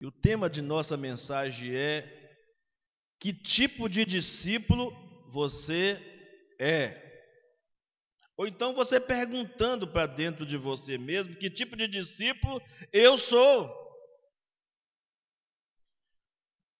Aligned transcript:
E 0.00 0.06
o 0.06 0.10
tema 0.10 0.48
de 0.48 0.62
nossa 0.62 0.96
mensagem 0.96 1.76
é: 1.76 2.04
Que 3.20 3.32
tipo 3.32 3.88
de 3.88 4.04
discípulo 4.04 4.90
você 5.30 6.00
é? 6.58 7.08
Ou 8.36 8.46
então 8.46 8.74
você 8.74 8.98
perguntando 8.98 9.86
para 9.86 10.06
dentro 10.06 10.46
de 10.46 10.56
você 10.56 10.96
mesmo: 10.96 11.36
Que 11.36 11.50
tipo 11.50 11.76
de 11.76 11.86
discípulo 11.86 12.62
eu 12.92 13.18
sou? 13.18 13.70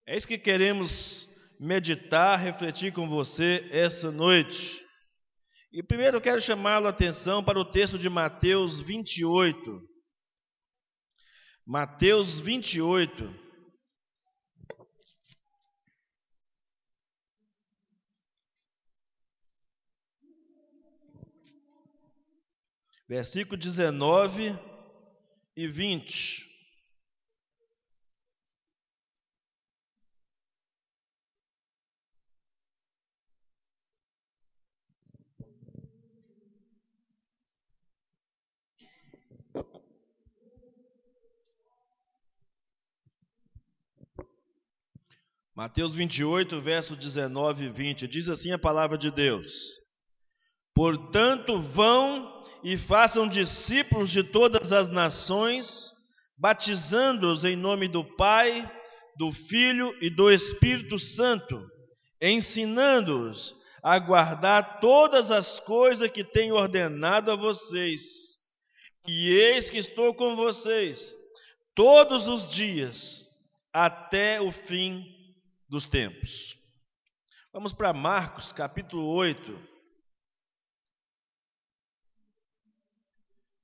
É 0.07 0.17
isso 0.17 0.27
que 0.27 0.39
queremos 0.39 1.29
meditar, 1.61 2.39
refletir 2.39 2.93
com 2.93 3.07
você 3.07 3.69
essa 3.71 4.11
noite. 4.11 4.85
E 5.71 5.83
primeiro 5.83 6.17
eu 6.17 6.21
quero 6.21 6.41
chamá-lo 6.41 6.87
a 6.87 6.91
atenção 6.91 7.45
para 7.45 7.61
o 7.61 7.65
texto 7.65 7.99
de 7.99 8.09
Mateus 8.09 8.81
28. 8.81 9.90
Mateus 11.67 12.41
28. 12.41 13.33
Versículo 23.09 23.57
19 23.57 24.57
e 25.57 25.67
20. 25.67 26.50
Mateus 45.61 45.93
28, 45.95 46.59
verso 46.63 46.97
19 46.97 47.67
e 47.67 47.69
20, 47.69 48.09
diz 48.09 48.31
assim 48.31 48.51
a 48.51 48.59
palavra 48.59 48.97
de 48.97 49.11
Deus: 49.11 49.47
Portanto, 50.75 51.59
vão 51.59 52.43
e 52.65 52.79
façam 52.79 53.29
discípulos 53.29 54.09
de 54.09 54.23
todas 54.23 54.73
as 54.73 54.89
nações, 54.89 55.91
batizando-os 56.39 57.45
em 57.45 57.57
nome 57.57 57.89
do 57.89 58.03
Pai, 58.03 58.67
do 59.19 59.33
Filho 59.33 59.95
e 60.01 60.09
do 60.09 60.31
Espírito 60.31 60.99
Santo, 60.99 61.63
ensinando-os 62.23 63.55
a 63.83 63.99
guardar 63.99 64.81
todas 64.81 65.31
as 65.31 65.61
coisas 65.61 66.11
que 66.11 66.25
tenho 66.25 66.55
ordenado 66.55 67.31
a 67.31 67.37
vocês. 67.37 68.01
E 69.07 69.29
eis 69.29 69.69
que 69.69 69.77
estou 69.77 70.15
com 70.15 70.37
vocês 70.37 71.15
todos 71.75 72.27
os 72.29 72.49
dias, 72.49 73.29
até 73.75 74.41
o 74.41 74.51
fim 74.51 75.20
dos 75.71 75.89
tempos. 75.89 76.59
Vamos 77.53 77.73
para 77.73 77.93
Marcos 77.93 78.53
capítulo 78.53 79.09
8. 79.09 79.71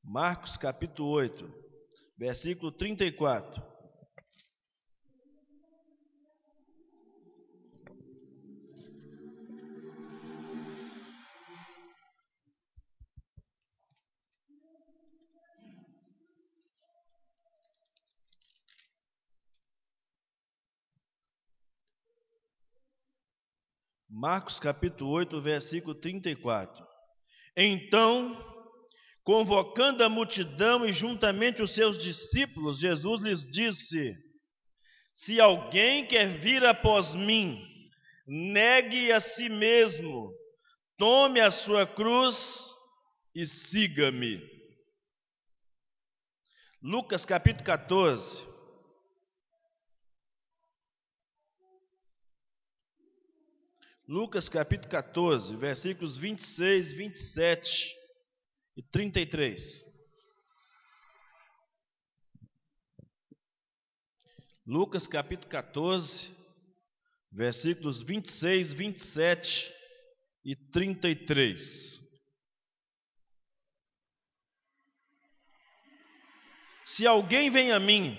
Marcos 0.04 0.56
capítulo 0.56 1.10
8, 1.10 1.52
versículo 2.16 2.70
34. 2.70 3.75
Marcos 24.18 24.58
capítulo 24.58 25.10
8, 25.10 25.42
versículo 25.42 25.94
34. 25.94 26.82
Então, 27.54 28.34
convocando 29.22 30.02
a 30.02 30.08
multidão 30.08 30.86
e 30.86 30.92
juntamente 30.92 31.60
os 31.60 31.74
seus 31.74 31.98
discípulos, 31.98 32.78
Jesus 32.78 33.22
lhes 33.22 33.42
disse: 33.52 34.16
Se 35.12 35.38
alguém 35.38 36.06
quer 36.06 36.38
vir 36.38 36.64
após 36.64 37.14
mim, 37.14 37.62
negue 38.26 39.12
a 39.12 39.20
si 39.20 39.50
mesmo, 39.50 40.32
tome 40.96 41.38
a 41.38 41.50
sua 41.50 41.86
cruz 41.86 42.72
e 43.34 43.44
siga-me. 43.44 44.40
Lucas 46.80 47.26
capítulo 47.26 47.66
14, 47.66 48.46
Lucas 54.08 54.48
capítulo 54.48 54.88
14, 54.88 55.56
versículos 55.56 56.16
26, 56.16 56.92
27 56.92 57.92
e 58.76 58.82
33. 58.82 59.84
Lucas 64.64 65.08
capítulo 65.08 65.50
14, 65.50 66.30
versículos 67.32 68.00
26, 68.00 68.74
27 68.74 69.74
e 70.44 70.54
33. 70.54 72.00
Se 76.84 77.04
alguém 77.04 77.50
vem 77.50 77.72
a 77.72 77.80
mim 77.80 78.16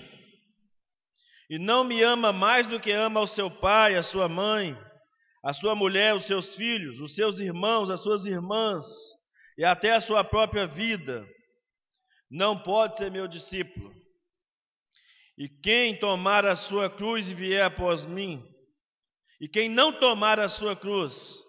e 1.48 1.58
não 1.58 1.82
me 1.82 2.02
ama 2.02 2.30
mais 2.30 2.66
do 2.66 2.78
que 2.78 2.92
ama 2.92 3.20
o 3.20 3.26
seu 3.26 3.50
pai, 3.50 3.94
a 3.94 4.02
sua 4.02 4.28
mãe, 4.28 4.76
a 5.42 5.52
sua 5.52 5.74
mulher, 5.74 6.14
os 6.14 6.26
seus 6.26 6.54
filhos, 6.54 7.00
os 7.00 7.14
seus 7.14 7.38
irmãos, 7.38 7.90
as 7.90 8.00
suas 8.00 8.26
irmãs 8.26 8.84
e 9.56 9.64
até 9.64 9.92
a 9.92 10.00
sua 10.00 10.22
própria 10.22 10.66
vida, 10.66 11.26
não 12.30 12.62
pode 12.62 12.96
ser 12.96 13.10
meu 13.10 13.26
discípulo. 13.26 13.92
E 15.36 15.48
quem 15.48 15.98
tomar 15.98 16.44
a 16.44 16.54
sua 16.54 16.90
cruz 16.90 17.28
e 17.28 17.34
vier 17.34 17.64
após 17.64 18.04
mim, 18.06 18.44
e 19.40 19.48
quem 19.48 19.68
não 19.68 19.92
tomar 19.92 20.38
a 20.40 20.48
sua 20.48 20.74
cruz 20.76 21.44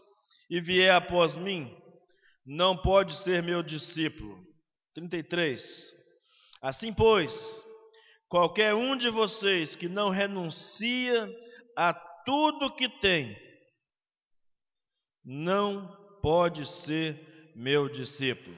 e 0.50 0.60
vier 0.60 0.94
após 0.94 1.36
mim, 1.36 1.76
não 2.46 2.78
pode 2.78 3.16
ser 3.24 3.44
meu 3.44 3.62
discípulo. 3.62 4.44
33. 4.94 5.62
Assim, 6.62 6.94
pois, 6.94 7.64
qualquer 8.28 8.74
um 8.74 8.96
de 8.96 9.10
vocês 9.10 9.76
que 9.76 9.88
não 9.88 10.10
renuncia 10.10 11.30
a 11.76 11.94
tudo 11.94 12.74
que 12.76 12.90
tem, 13.00 13.38
não 15.32 15.88
pode 16.24 16.66
ser 16.66 17.54
meu 17.56 17.88
discípulo. 17.88 18.58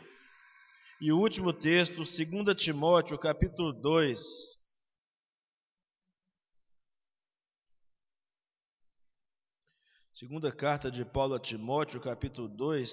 E 1.01 1.11
o 1.11 1.19
último 1.19 1.51
texto, 1.51 1.97
2 1.97 2.55
Timóteo, 2.55 3.19
capítulo 3.19 3.73
2. 3.73 4.21
Segunda 10.13 10.49
carta 10.49 10.89
de 10.89 11.03
Paulo 11.03 11.35
a 11.35 11.39
Timóteo, 11.41 11.99
capítulo 11.99 12.47
2, 12.47 12.89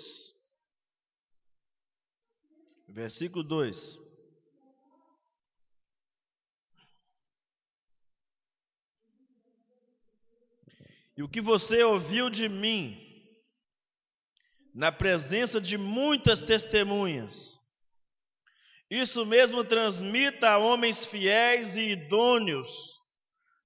versículo 2.88 3.44
2. 3.44 4.00
E 11.16 11.22
o 11.22 11.28
que 11.28 11.40
você 11.40 11.84
ouviu 11.84 12.28
de 12.28 12.48
mim 12.48 13.07
na 14.78 14.92
presença 14.92 15.60
de 15.60 15.76
muitas 15.76 16.40
testemunhas. 16.40 17.58
Isso 18.88 19.26
mesmo 19.26 19.64
transmita 19.64 20.50
a 20.50 20.58
homens 20.58 21.04
fiéis 21.06 21.76
e 21.76 21.90
idôneos 21.90 22.68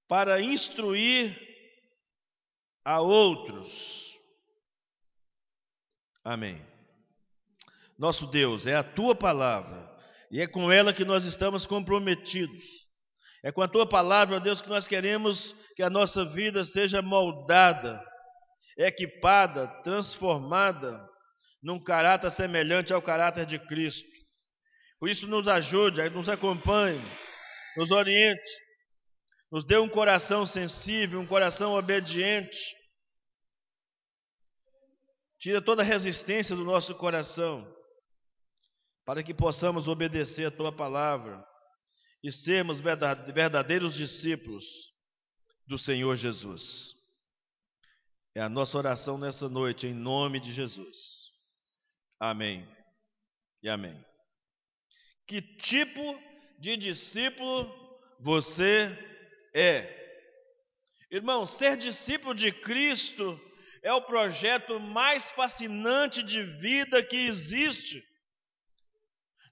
para 0.09 0.41
instruir 0.41 1.39
a 2.83 3.03
outros. 3.03 3.71
Amém. 6.25 6.65
Nosso 7.99 8.27
Deus, 8.29 8.67
é 8.67 8.75
a 8.75 8.83
tua 8.83 9.15
palavra 9.15 9.95
e 10.31 10.41
é 10.41 10.47
com 10.47 10.73
ela 10.73 10.95
que 10.95 11.05
nós 11.05 11.27
estamos 11.27 11.67
comprometidos. 11.67 12.65
É 13.45 13.53
com 13.53 13.61
a 13.61 13.69
tua 13.69 13.87
palavra, 13.87 14.41
Deus, 14.41 14.63
que 14.63 14.69
nós 14.71 14.89
queremos 14.89 15.55
que 15.77 15.83
a 15.83 15.91
nossa 15.91 16.25
vida 16.25 16.65
seja 16.65 17.03
moldada 17.03 18.03
equipada, 18.77 19.69
transformada 19.83 21.09
num 21.63 21.83
caráter 21.83 22.31
semelhante 22.31 22.93
ao 22.93 23.01
caráter 23.01 23.47
de 23.47 23.59
Cristo. 23.59 24.09
Por 24.99 25.09
isso, 25.09 25.27
nos 25.27 25.49
ajude, 25.49 26.09
nos 26.11 26.29
acompanhe, 26.29 27.01
nos 27.77 27.91
oriente, 27.91 28.51
nos 29.51 29.65
dê 29.65 29.79
um 29.79 29.89
coração 29.89 30.47
sensível, 30.47 31.21
um 31.21 31.27
coração 31.27 31.75
obediente. 31.75 32.59
Tira 35.39 35.61
toda 35.61 35.83
resistência 35.83 36.55
do 36.55 36.65
nosso 36.65 36.95
coração, 36.95 37.69
para 39.05 39.23
que 39.23 39.35
possamos 39.35 39.89
obedecer 39.89 40.47
a 40.47 40.57
tua 40.57 40.75
palavra 40.75 41.45
e 42.23 42.31
sermos 42.31 42.81
verdadeiros 42.81 43.95
discípulos 43.95 44.65
do 45.67 45.77
Senhor 45.77 46.15
Jesus. 46.15 47.02
É 48.35 48.41
a 48.41 48.49
nossa 48.49 48.79
oração 48.79 49.19
nessa 49.19 49.47
noite, 49.49 49.87
em 49.87 49.93
nome 49.93 50.41
de 50.41 50.53
Jesus. 50.53 51.31
Amém 52.19 52.67
e 53.63 53.69
amém. 53.69 54.03
Que 55.27 55.43
tipo 55.43 56.19
de 56.59 56.77
discípulo 56.79 57.71
você 58.19 58.97
é? 59.55 60.01
Irmão, 61.11 61.45
ser 61.45 61.77
discípulo 61.77 62.35
de 62.35 62.51
Cristo 62.51 63.39
é 63.83 63.93
o 63.93 64.01
projeto 64.01 64.81
mais 64.81 65.31
fascinante 65.33 66.23
de 66.23 66.43
vida 66.43 67.03
que 67.03 67.17
existe. 67.17 68.03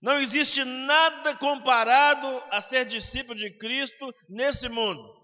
Não 0.00 0.18
existe 0.18 0.64
nada 0.64 1.36
comparado 1.36 2.42
a 2.50 2.62
ser 2.62 2.86
discípulo 2.86 3.38
de 3.38 3.50
Cristo 3.50 4.14
nesse 4.26 4.70
mundo. 4.70 5.19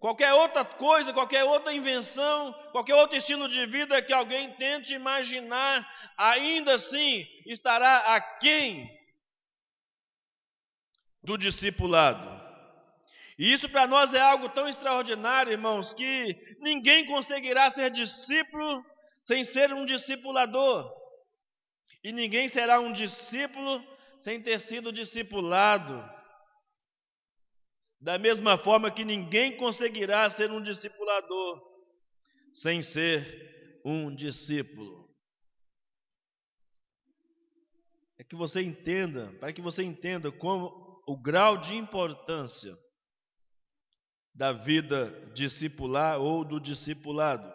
Qualquer 0.00 0.32
outra 0.32 0.64
coisa, 0.64 1.12
qualquer 1.12 1.44
outra 1.44 1.74
invenção, 1.74 2.54
qualquer 2.72 2.94
outro 2.94 3.18
estilo 3.18 3.46
de 3.46 3.66
vida 3.66 4.00
que 4.00 4.14
alguém 4.14 4.50
tente 4.54 4.94
imaginar, 4.94 5.86
ainda 6.16 6.76
assim 6.76 7.26
estará 7.44 8.14
aquém 8.16 8.90
do 11.22 11.36
discipulado. 11.36 12.40
E 13.38 13.52
isso 13.52 13.68
para 13.68 13.86
nós 13.86 14.14
é 14.14 14.20
algo 14.20 14.48
tão 14.48 14.66
extraordinário, 14.66 15.52
irmãos, 15.52 15.92
que 15.92 16.56
ninguém 16.60 17.06
conseguirá 17.06 17.68
ser 17.68 17.90
discípulo 17.90 18.82
sem 19.22 19.44
ser 19.44 19.70
um 19.74 19.84
discipulador. 19.84 20.90
E 22.02 22.10
ninguém 22.10 22.48
será 22.48 22.80
um 22.80 22.90
discípulo 22.90 23.84
sem 24.18 24.42
ter 24.42 24.60
sido 24.60 24.90
discipulado. 24.90 26.19
Da 28.00 28.18
mesma 28.18 28.56
forma 28.56 28.90
que 28.90 29.04
ninguém 29.04 29.56
conseguirá 29.56 30.28
ser 30.30 30.50
um 30.50 30.62
discipulador 30.62 31.60
sem 32.52 32.80
ser 32.80 33.80
um 33.84 34.14
discípulo. 34.14 35.08
É 38.18 38.24
que 38.24 38.34
você 38.34 38.60
entenda, 38.62 39.32
para 39.38 39.52
que 39.52 39.60
você 39.60 39.82
entenda 39.82 40.30
como 40.32 41.02
o 41.06 41.16
grau 41.16 41.58
de 41.58 41.76
importância 41.76 42.76
da 44.34 44.52
vida 44.52 45.10
discipular 45.34 46.20
ou 46.20 46.44
do 46.44 46.60
discipulado. 46.60 47.52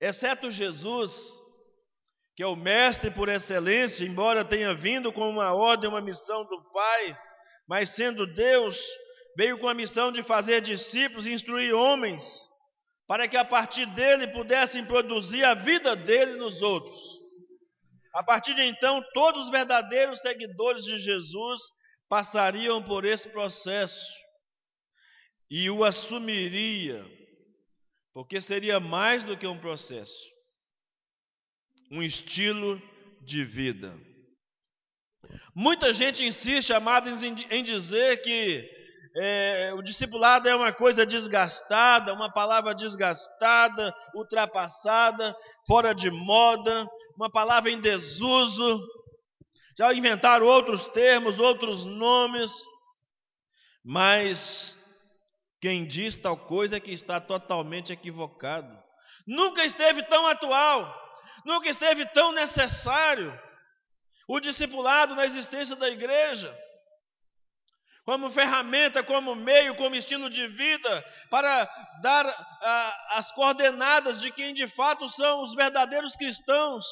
Exceto 0.00 0.50
Jesus, 0.50 1.12
que 2.34 2.42
é 2.42 2.46
o 2.46 2.56
mestre 2.56 3.10
por 3.10 3.28
excelência, 3.28 4.04
embora 4.04 4.44
tenha 4.44 4.74
vindo 4.74 5.12
com 5.12 5.28
uma 5.28 5.52
ordem, 5.52 5.88
uma 5.88 6.00
missão 6.00 6.44
do 6.44 6.62
Pai, 6.72 7.18
mas 7.68 7.90
sendo 7.90 8.26
Deus, 8.26 8.78
veio 9.36 9.58
com 9.58 9.68
a 9.68 9.74
missão 9.74 10.10
de 10.10 10.22
fazer 10.22 10.62
discípulos 10.62 11.26
e 11.26 11.32
instruir 11.32 11.74
homens, 11.74 12.24
para 13.06 13.28
que 13.28 13.36
a 13.36 13.44
partir 13.44 13.84
dele 13.94 14.26
pudessem 14.28 14.84
produzir 14.86 15.44
a 15.44 15.54
vida 15.54 15.94
dele 15.94 16.38
nos 16.38 16.62
outros. 16.62 16.98
A 18.14 18.22
partir 18.22 18.54
de 18.54 18.62
então, 18.62 19.04
todos 19.12 19.44
os 19.44 19.50
verdadeiros 19.50 20.20
seguidores 20.20 20.82
de 20.84 20.98
Jesus 20.98 21.60
passariam 22.08 22.82
por 22.82 23.04
esse 23.04 23.28
processo 23.28 24.06
e 25.50 25.68
o 25.68 25.84
assumiria, 25.84 27.04
porque 28.14 28.40
seria 28.40 28.80
mais 28.80 29.22
do 29.22 29.36
que 29.36 29.46
um 29.46 29.60
processo, 29.60 30.18
um 31.90 32.02
estilo 32.02 32.80
de 33.20 33.44
vida. 33.44 33.94
Muita 35.54 35.92
gente 35.92 36.24
insiste, 36.24 36.72
amados, 36.72 37.22
em 37.22 37.62
dizer 37.62 38.22
que 38.22 38.75
é, 39.18 39.72
o 39.72 39.80
discipulado 39.80 40.46
é 40.46 40.54
uma 40.54 40.72
coisa 40.74 41.06
desgastada, 41.06 42.12
uma 42.12 42.30
palavra 42.30 42.74
desgastada, 42.74 43.94
ultrapassada, 44.14 45.34
fora 45.66 45.94
de 45.94 46.10
moda, 46.10 46.86
uma 47.16 47.30
palavra 47.30 47.70
em 47.70 47.80
desuso. 47.80 48.86
Já 49.78 49.92
inventaram 49.94 50.44
outros 50.44 50.86
termos, 50.88 51.38
outros 51.38 51.86
nomes, 51.86 52.50
mas 53.82 54.76
quem 55.62 55.86
diz 55.86 56.14
tal 56.16 56.36
coisa 56.36 56.76
é 56.76 56.80
que 56.80 56.92
está 56.92 57.18
totalmente 57.18 57.92
equivocado. 57.92 58.76
Nunca 59.26 59.64
esteve 59.64 60.02
tão 60.02 60.26
atual, 60.26 60.94
nunca 61.44 61.70
esteve 61.70 62.04
tão 62.12 62.32
necessário 62.32 63.38
o 64.28 64.40
discipulado 64.40 65.14
na 65.14 65.24
existência 65.24 65.74
da 65.74 65.88
igreja, 65.88 66.54
como 68.06 68.30
ferramenta, 68.30 69.02
como 69.02 69.34
meio, 69.34 69.74
como 69.74 69.96
estilo 69.96 70.30
de 70.30 70.46
vida, 70.46 71.04
para 71.28 71.66
dar 72.00 72.24
ah, 72.24 73.06
as 73.18 73.32
coordenadas 73.32 74.20
de 74.20 74.30
quem 74.30 74.54
de 74.54 74.68
fato 74.68 75.08
são 75.08 75.42
os 75.42 75.56
verdadeiros 75.56 76.14
cristãos, 76.14 76.84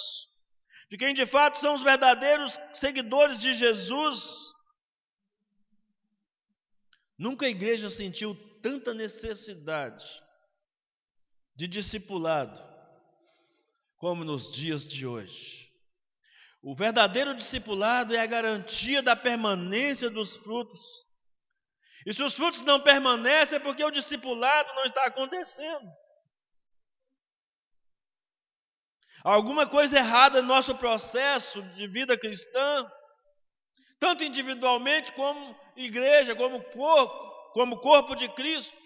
de 0.90 0.98
quem 0.98 1.14
de 1.14 1.24
fato 1.24 1.60
são 1.60 1.74
os 1.74 1.84
verdadeiros 1.84 2.58
seguidores 2.74 3.38
de 3.38 3.54
Jesus. 3.54 4.20
Nunca 7.16 7.46
a 7.46 7.50
igreja 7.50 7.88
sentiu 7.88 8.34
tanta 8.60 8.92
necessidade 8.92 10.04
de 11.54 11.68
discipulado 11.68 12.60
como 13.98 14.24
nos 14.24 14.50
dias 14.50 14.84
de 14.84 15.06
hoje. 15.06 15.63
O 16.64 16.74
verdadeiro 16.74 17.34
discipulado 17.34 18.14
é 18.14 18.18
a 18.18 18.26
garantia 18.26 19.02
da 19.02 19.14
permanência 19.14 20.08
dos 20.08 20.34
frutos. 20.38 20.80
E 22.06 22.12
se 22.14 22.22
os 22.22 22.34
frutos 22.34 22.62
não 22.62 22.80
permanecem, 22.80 23.56
é 23.56 23.60
porque 23.60 23.84
o 23.84 23.90
discipulado 23.90 24.72
não 24.74 24.84
está 24.84 25.04
acontecendo. 25.04 25.86
Alguma 29.22 29.66
coisa 29.68 29.98
errada 29.98 30.40
no 30.40 30.48
nosso 30.48 30.74
processo 30.76 31.62
de 31.74 31.86
vida 31.86 32.18
cristã, 32.18 32.90
tanto 33.98 34.24
individualmente 34.24 35.12
como 35.12 35.54
igreja, 35.76 36.34
como 36.34 36.62
corpo 36.72 37.34
como 37.54 37.78
corpo 37.78 38.16
de 38.16 38.28
Cristo. 38.30 38.76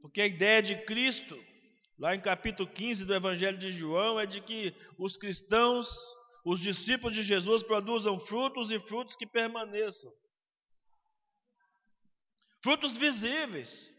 Porque 0.00 0.22
a 0.22 0.26
ideia 0.26 0.62
de 0.62 0.76
Cristo, 0.84 1.36
lá 2.00 2.14
em 2.14 2.20
capítulo 2.20 2.66
15 2.66 3.04
do 3.04 3.14
Evangelho 3.14 3.58
de 3.58 3.70
João, 3.70 4.18
é 4.18 4.24
de 4.24 4.40
que 4.40 4.74
os 4.98 5.18
cristãos, 5.18 5.86
os 6.42 6.58
discípulos 6.58 7.14
de 7.14 7.22
Jesus, 7.22 7.62
produzam 7.62 8.18
frutos 8.20 8.72
e 8.72 8.80
frutos 8.80 9.14
que 9.14 9.26
permaneçam. 9.26 10.10
Frutos 12.62 12.96
visíveis 12.96 13.94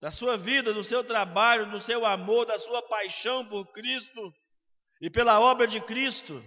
da 0.00 0.10
sua 0.10 0.38
vida, 0.38 0.72
do 0.72 0.82
seu 0.82 1.04
trabalho, 1.04 1.70
do 1.70 1.78
seu 1.78 2.06
amor, 2.06 2.46
da 2.46 2.58
sua 2.58 2.80
paixão 2.88 3.46
por 3.46 3.70
Cristo 3.70 4.32
e 4.98 5.10
pela 5.10 5.38
obra 5.38 5.66
de 5.66 5.78
Cristo. 5.82 6.42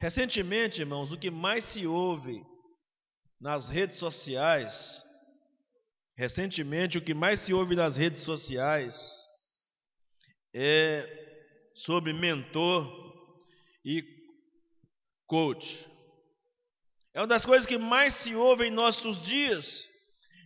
Recentemente, 0.00 0.80
irmãos, 0.80 1.12
o 1.12 1.18
que 1.18 1.30
mais 1.30 1.64
se 1.64 1.86
ouve 1.86 2.42
nas 3.38 3.68
redes 3.68 3.98
sociais, 3.98 5.04
recentemente 6.18 6.98
o 6.98 7.00
que 7.00 7.14
mais 7.14 7.38
se 7.38 7.54
ouve 7.54 7.76
nas 7.76 7.96
redes 7.96 8.22
sociais 8.22 9.24
é 10.52 11.06
sobre 11.76 12.12
mentor 12.12 12.84
e 13.84 14.02
coach. 15.28 15.86
É 17.14 17.20
uma 17.20 17.26
das 17.28 17.46
coisas 17.46 17.68
que 17.68 17.78
mais 17.78 18.12
se 18.14 18.34
ouve 18.34 18.66
em 18.66 18.70
nossos 18.70 19.22
dias. 19.22 19.88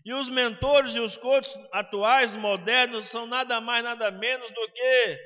E 0.05 0.13
os 0.13 0.29
mentores 0.29 0.95
e 0.95 1.01
os 1.01 1.17
coaches 1.17 1.53
atuais, 1.73 2.37
modernos, 2.37 3.09
são 3.09 3.27
nada 3.27 3.59
mais, 3.59 3.83
nada 3.83 4.11
menos 4.11 4.51
do 4.51 4.73
que 4.73 5.19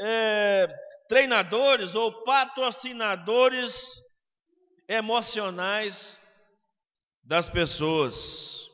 é, 0.00 0.68
treinadores 1.08 1.94
ou 1.94 2.24
patrocinadores 2.24 3.74
emocionais 4.86 6.20
das 7.24 7.48
pessoas. 7.48 8.73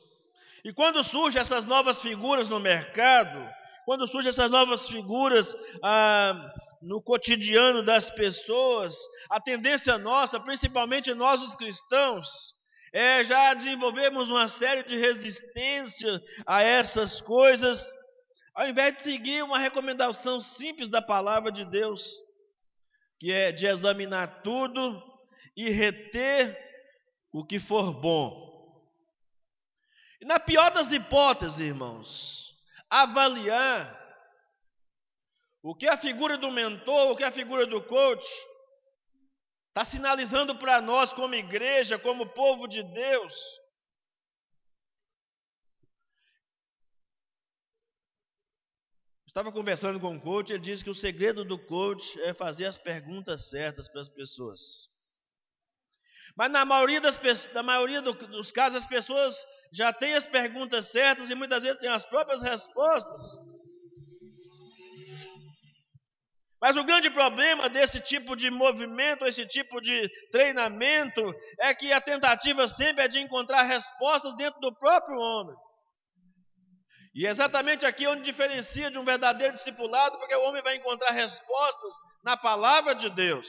E 0.64 0.72
quando 0.72 1.02
surgem 1.02 1.40
essas 1.40 1.64
novas 1.64 2.00
figuras 2.00 2.48
no 2.48 2.60
mercado, 2.60 3.48
quando 3.84 4.06
surgem 4.06 4.28
essas 4.28 4.50
novas 4.50 4.88
figuras 4.88 5.54
ah, 5.82 6.52
no 6.82 7.02
cotidiano 7.02 7.82
das 7.82 8.10
pessoas, 8.10 8.96
a 9.30 9.40
tendência 9.40 9.96
nossa, 9.98 10.38
principalmente 10.38 11.12
nós 11.14 11.40
os 11.40 11.56
cristãos, 11.56 12.26
é 12.92 13.22
já 13.22 13.54
desenvolvermos 13.54 14.28
uma 14.28 14.48
série 14.48 14.82
de 14.84 14.96
resistência 14.96 16.20
a 16.46 16.62
essas 16.62 17.20
coisas 17.20 17.80
ao 18.54 18.68
invés 18.68 18.94
de 18.94 19.02
seguir 19.02 19.42
uma 19.42 19.58
recomendação 19.58 20.40
simples 20.40 20.90
da 20.90 21.00
palavra 21.00 21.50
de 21.50 21.64
Deus, 21.64 22.02
que 23.18 23.32
é 23.32 23.52
de 23.52 23.66
examinar 23.66 24.42
tudo 24.42 25.02
e 25.56 25.70
reter 25.70 26.58
o 27.32 27.44
que 27.44 27.58
for 27.58 27.92
bom. 27.92 28.49
E 30.20 30.24
na 30.24 30.38
pior 30.38 30.70
das 30.70 30.92
hipóteses, 30.92 31.58
irmãos, 31.58 32.54
avaliar 32.90 34.00
O 35.62 35.74
que 35.74 35.86
a 35.86 35.96
figura 35.96 36.38
do 36.38 36.50
mentor, 36.50 37.10
o 37.10 37.16
que 37.16 37.24
a 37.24 37.32
figura 37.32 37.66
do 37.66 37.82
coach 37.82 38.26
está 39.68 39.84
sinalizando 39.84 40.58
para 40.58 40.80
nós, 40.80 41.12
como 41.12 41.34
igreja, 41.34 41.98
como 41.98 42.32
povo 42.32 42.66
de 42.66 42.82
Deus. 42.82 43.34
Estava 49.26 49.52
conversando 49.52 50.00
com 50.00 50.16
o 50.16 50.20
coach, 50.20 50.50
ele 50.50 50.62
disse 50.62 50.82
que 50.82 50.90
o 50.90 50.94
segredo 50.94 51.44
do 51.44 51.56
coach 51.66 52.20
é 52.22 52.34
fazer 52.34 52.64
as 52.64 52.78
perguntas 52.78 53.48
certas 53.48 53.88
para 53.88 54.00
as 54.00 54.08
pessoas. 54.08 54.58
Mas 56.34 56.50
na 56.50 56.64
maioria, 56.64 57.00
das, 57.00 57.52
na 57.52 57.62
maioria 57.62 58.02
do, 58.02 58.12
dos 58.12 58.50
casos, 58.50 58.82
as 58.82 58.88
pessoas 58.88 59.36
já 59.72 59.92
têm 59.92 60.14
as 60.14 60.26
perguntas 60.26 60.90
certas 60.90 61.30
e 61.30 61.34
muitas 61.34 61.62
vezes 61.62 61.80
têm 61.80 61.90
as 61.90 62.04
próprias 62.04 62.42
respostas. 62.42 63.20
Mas 66.60 66.76
o 66.76 66.84
grande 66.84 67.08
problema 67.08 67.70
desse 67.70 68.00
tipo 68.00 68.36
de 68.36 68.50
movimento, 68.50 69.24
esse 69.24 69.46
tipo 69.46 69.80
de 69.80 70.10
treinamento, 70.30 71.34
é 71.58 71.74
que 71.74 71.90
a 71.90 72.00
tentativa 72.00 72.68
sempre 72.68 73.04
é 73.04 73.08
de 73.08 73.18
encontrar 73.18 73.62
respostas 73.62 74.36
dentro 74.36 74.60
do 74.60 74.74
próprio 74.74 75.18
homem. 75.18 75.56
E 77.14 77.26
é 77.26 77.30
exatamente 77.30 77.86
aqui 77.86 78.06
onde 78.06 78.22
diferencia 78.22 78.90
de 78.90 78.98
um 78.98 79.04
verdadeiro 79.04 79.54
discipulado, 79.54 80.18
porque 80.18 80.34
o 80.34 80.42
homem 80.42 80.62
vai 80.62 80.76
encontrar 80.76 81.10
respostas 81.12 81.94
na 82.22 82.36
palavra 82.36 82.94
de 82.94 83.08
Deus. 83.08 83.48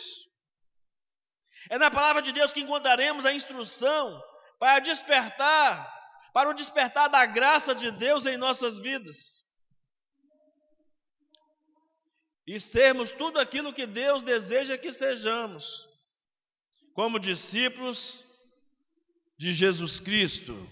É 1.69 1.77
na 1.77 1.91
palavra 1.91 2.21
de 2.21 2.31
Deus 2.31 2.51
que 2.53 2.61
encontraremos 2.61 3.25
a 3.25 3.33
instrução 3.33 4.19
para 4.57 4.79
despertar, 4.79 6.00
para 6.33 6.49
o 6.49 6.53
despertar 6.53 7.09
da 7.09 7.25
graça 7.25 7.75
de 7.75 7.91
Deus 7.91 8.25
em 8.25 8.37
nossas 8.37 8.79
vidas 8.79 9.45
e 12.45 12.59
sermos 12.59 13.11
tudo 13.11 13.39
aquilo 13.39 13.73
que 13.73 13.85
Deus 13.85 14.23
deseja 14.23 14.77
que 14.77 14.91
sejamos, 14.91 15.87
como 16.93 17.19
discípulos 17.19 18.23
de 19.37 19.53
Jesus 19.53 19.99
Cristo. 19.99 20.67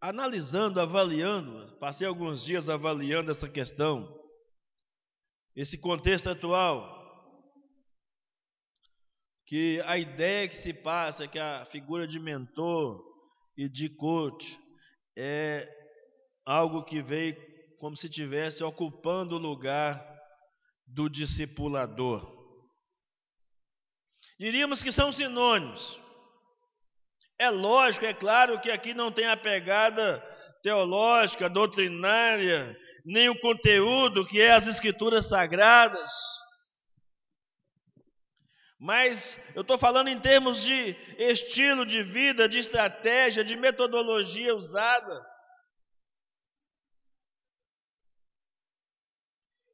Analisando, 0.00 0.80
avaliando, 0.80 1.76
passei 1.78 2.06
alguns 2.06 2.44
dias 2.44 2.68
avaliando 2.68 3.30
essa 3.30 3.48
questão, 3.48 4.20
esse 5.54 5.78
contexto 5.78 6.28
atual, 6.28 6.95
que 9.46 9.80
a 9.86 9.96
ideia 9.96 10.48
que 10.48 10.56
se 10.56 10.72
passa 10.72 11.28
que 11.28 11.38
a 11.38 11.64
figura 11.66 12.06
de 12.06 12.18
mentor 12.18 13.00
e 13.56 13.68
de 13.68 13.88
coach 13.88 14.58
é 15.16 15.68
algo 16.44 16.84
que 16.84 17.00
veio 17.00 17.36
como 17.78 17.96
se 17.96 18.06
estivesse 18.06 18.64
ocupando 18.64 19.36
o 19.36 19.38
lugar 19.38 20.04
do 20.86 21.08
discipulador. 21.08 22.34
Diríamos 24.38 24.82
que 24.82 24.92
são 24.92 25.12
sinônimos. 25.12 26.00
É 27.38 27.50
lógico, 27.50 28.04
é 28.04 28.14
claro 28.14 28.60
que 28.60 28.70
aqui 28.70 28.94
não 28.94 29.12
tem 29.12 29.26
a 29.26 29.36
pegada 29.36 30.20
teológica, 30.62 31.48
doutrinária, 31.48 32.76
nem 33.04 33.28
o 33.28 33.38
conteúdo 33.40 34.26
que 34.26 34.40
é 34.40 34.52
as 34.52 34.66
escrituras 34.66 35.28
sagradas. 35.28 36.10
Mas 38.78 39.36
eu 39.54 39.62
estou 39.62 39.78
falando 39.78 40.08
em 40.08 40.20
termos 40.20 40.62
de 40.62 40.90
estilo 41.18 41.86
de 41.86 42.02
vida, 42.02 42.48
de 42.48 42.58
estratégia, 42.58 43.42
de 43.42 43.56
metodologia 43.56 44.54
usada. 44.54 45.24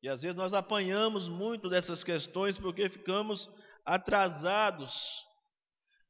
E 0.03 0.09
às 0.09 0.23
vezes 0.23 0.37
nós 0.37 0.53
apanhamos 0.53 1.29
muito 1.29 1.69
dessas 1.69 2.03
questões 2.03 2.59
porque 2.59 2.89
ficamos 2.89 3.49
atrasados 3.85 4.93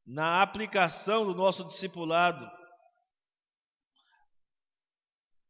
na 0.07 0.43
aplicação 0.43 1.25
do 1.25 1.35
nosso 1.35 1.65
discipulado. 1.65 2.51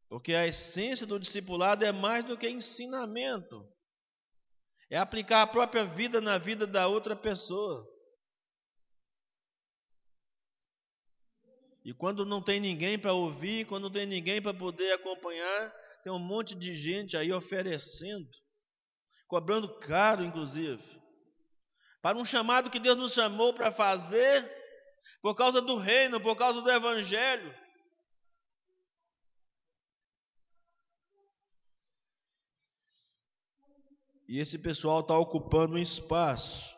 Porque 0.09 0.35
a 0.35 0.47
essência 0.47 1.07
do 1.07 1.19
discipulado 1.19 1.85
é 1.85 1.91
mais 1.91 2.25
do 2.25 2.37
que 2.37 2.49
ensinamento, 2.49 3.67
é 4.93 4.99
aplicar 4.99 5.41
a 5.41 5.47
própria 5.47 5.87
vida 5.87 6.21
na 6.21 6.37
vida 6.37 6.67
da 6.67 6.87
outra 6.87 7.17
pessoa. 7.17 7.89
E 11.83 11.95
quando 11.95 12.27
não 12.27 12.43
tem 12.43 12.61
ninguém 12.61 12.99
para 12.99 13.15
ouvir, 13.15 13.67
quando 13.67 13.85
não 13.85 13.91
tem 13.91 14.05
ninguém 14.05 14.43
para 14.43 14.53
poder 14.53 14.93
acompanhar, 14.93 15.75
tem 16.05 16.13
um 16.13 16.19
monte 16.19 16.55
de 16.55 16.75
gente 16.75 17.17
aí 17.17 17.33
oferecendo, 17.33 18.29
cobrando 19.27 19.79
caro, 19.79 20.23
inclusive, 20.23 20.83
para 22.03 22.19
um 22.19 22.25
chamado 22.25 22.69
que 22.69 22.79
Deus 22.79 22.99
nos 22.99 23.15
chamou 23.15 23.55
para 23.55 23.73
fazer, 23.73 24.45
por 25.23 25.35
causa 25.35 25.63
do 25.63 25.79
reino, 25.79 26.21
por 26.21 26.37
causa 26.37 26.61
do 26.61 26.71
evangelho. 26.71 27.62
E 34.33 34.39
esse 34.39 34.59
pessoal 34.59 35.01
está 35.01 35.17
ocupando 35.19 35.75
um 35.75 35.79
espaço 35.79 36.75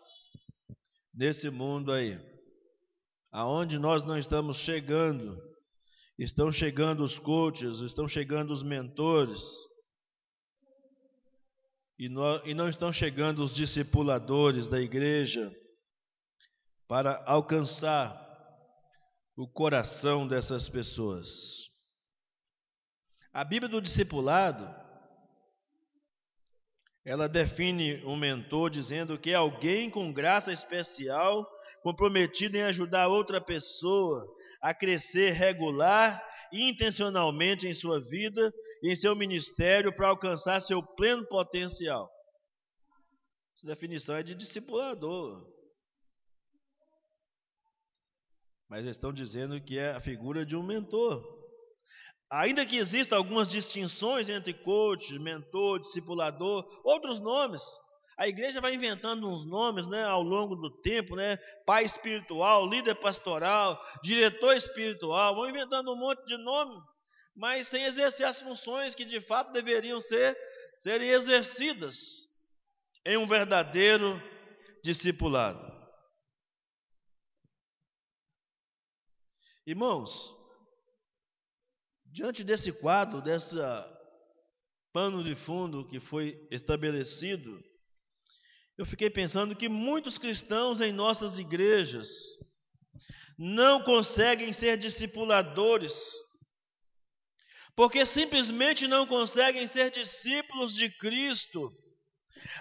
nesse 1.15 1.49
mundo 1.49 1.93
aí, 1.93 2.19
aonde 3.31 3.79
nós 3.79 4.03
não 4.03 4.19
estamos 4.19 4.57
chegando 4.57 5.41
Estão 6.19 6.53
chegando 6.53 7.03
os 7.03 7.19
coaches, 7.19 7.81
estão 7.81 8.07
chegando 8.07 8.53
os 8.53 8.63
mentores, 8.63 9.41
e, 11.99 12.07
e 12.45 12.55
não 12.55 12.69
estão 12.69 12.93
chegando 12.93 13.43
os 13.43 13.53
discipuladores 13.53 14.69
da 14.69 14.81
igreja 14.81 15.53
para 16.87 17.25
alcançar 17.27 18.23
o 19.37 19.49
coração 19.49 20.29
dessas 20.29 20.69
pessoas. 20.69 21.29
A 23.33 23.43
Bíblia 23.43 23.69
do 23.69 23.83
discipulado, 23.83 24.65
ela 27.05 27.29
define 27.29 28.03
um 28.05 28.17
mentor 28.17 28.71
dizendo 28.71 29.19
que 29.19 29.31
é 29.31 29.35
alguém 29.35 29.91
com 29.91 30.13
graça 30.13 30.51
especial, 30.51 31.47
comprometido 31.83 32.57
em 32.57 32.63
ajudar 32.63 33.09
outra 33.09 33.41
pessoa 33.41 34.25
a 34.63 34.73
crescer 34.73 35.33
regular 35.33 36.23
e 36.51 36.71
intencionalmente 36.71 37.67
em 37.67 37.75
sua 37.75 38.01
vida 38.01 38.51
e 38.83 38.91
em 38.91 38.97
seu 38.97 39.15
ministério 39.15 39.95
para 39.95 40.09
alcançar 40.09 40.61
seu 40.61 40.83
pleno 40.83 41.27
potencial. 41.29 42.11
Essa 43.55 43.67
definição 43.67 44.17
é 44.17 44.23
de 44.23 44.35
discipulador. 44.35 45.47
Mas 48.69 48.81
eles 48.81 48.97
estão 48.97 49.13
dizendo 49.13 49.61
que 49.61 49.79
é 49.79 49.93
a 49.93 50.01
figura 50.01 50.45
de 50.47 50.57
um 50.57 50.63
mentor. 50.63 51.44
Ainda 52.31 52.67
que 52.67 52.77
existam 52.77 53.17
algumas 53.17 53.49
distinções 53.49 54.29
entre 54.29 54.55
coach, 54.55 55.19
mentor, 55.19 55.81
discipulador, 55.81 56.65
outros 56.85 57.21
nomes, 57.21 57.63
a 58.17 58.29
igreja 58.29 58.61
vai 58.61 58.75
inventando 58.75 59.29
uns 59.29 59.45
nomes 59.45 59.89
né, 59.89 60.05
ao 60.05 60.23
longo 60.23 60.55
do 60.55 60.71
tempo, 60.81 61.17
né? 61.17 61.37
Pai 61.67 61.85
espiritual, 61.85 62.67
líder 62.67 62.95
pastoral, 62.97 63.81
diretor 64.03 64.55
espiritual, 64.55 65.35
vão 65.35 65.49
inventando 65.49 65.93
um 65.93 65.97
monte 65.97 66.25
de 66.25 66.37
nome, 66.37 66.81
mas 67.37 67.67
sem 67.69 67.85
exercer 67.85 68.27
as 68.27 68.41
funções 68.41 68.95
que 68.95 69.05
de 69.05 69.21
fato 69.21 69.53
deveriam 69.53 70.01
ser 70.01 70.37
serem 70.77 71.11
exercidas 71.11 71.97
em 73.05 73.17
um 73.17 73.27
verdadeiro 73.27 74.21
discipulado. 74.83 75.73
Irmãos, 79.67 80.35
diante 82.15 82.45
desse 82.45 82.73
quadro, 82.73 83.21
dessa 83.21 83.91
pano 84.93 85.25
de 85.25 85.35
fundo 85.35 85.85
que 85.89 85.99
foi 85.99 86.39
estabelecido, 86.49 87.61
eu 88.79 88.87
fiquei 88.87 89.11
pensando 89.11 89.57
que 89.57 89.69
muitos 89.69 90.17
cristãos 90.17 90.81
em 90.81 90.93
nossas 90.93 91.41
igrejas 91.41 92.09
não 93.37 93.83
conseguem 93.83 94.53
ser 94.53 94.79
discipuladores, 94.79 95.93
porque 97.75 98.07
simplesmente 98.07 98.87
não 98.87 99.09
conseguem 99.09 99.67
ser 99.67 99.91
discípulos 99.91 100.73
de 100.73 100.89
Cristo. 100.99 101.69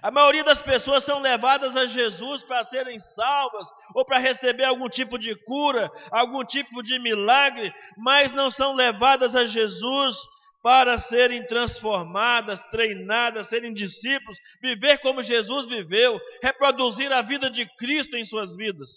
A 0.01 0.11
maioria 0.11 0.43
das 0.43 0.61
pessoas 0.61 1.03
são 1.03 1.19
levadas 1.19 1.75
a 1.75 1.85
Jesus 1.85 2.43
para 2.43 2.63
serem 2.63 2.97
salvas 2.97 3.67
ou 3.93 4.03
para 4.05 4.19
receber 4.19 4.65
algum 4.65 4.89
tipo 4.89 5.17
de 5.17 5.35
cura, 5.45 5.91
algum 6.11 6.43
tipo 6.43 6.81
de 6.81 6.99
milagre, 6.99 7.73
mas 7.97 8.31
não 8.31 8.49
são 8.49 8.73
levadas 8.73 9.35
a 9.35 9.45
Jesus 9.45 10.15
para 10.63 10.97
serem 10.97 11.45
transformadas, 11.45 12.61
treinadas, 12.69 13.47
serem 13.47 13.73
discípulos, 13.73 14.39
viver 14.61 14.99
como 14.99 15.21
Jesus 15.21 15.67
viveu, 15.67 16.19
reproduzir 16.41 17.11
a 17.11 17.21
vida 17.21 17.49
de 17.49 17.65
Cristo 17.75 18.15
em 18.15 18.23
suas 18.23 18.55
vidas. 18.55 18.89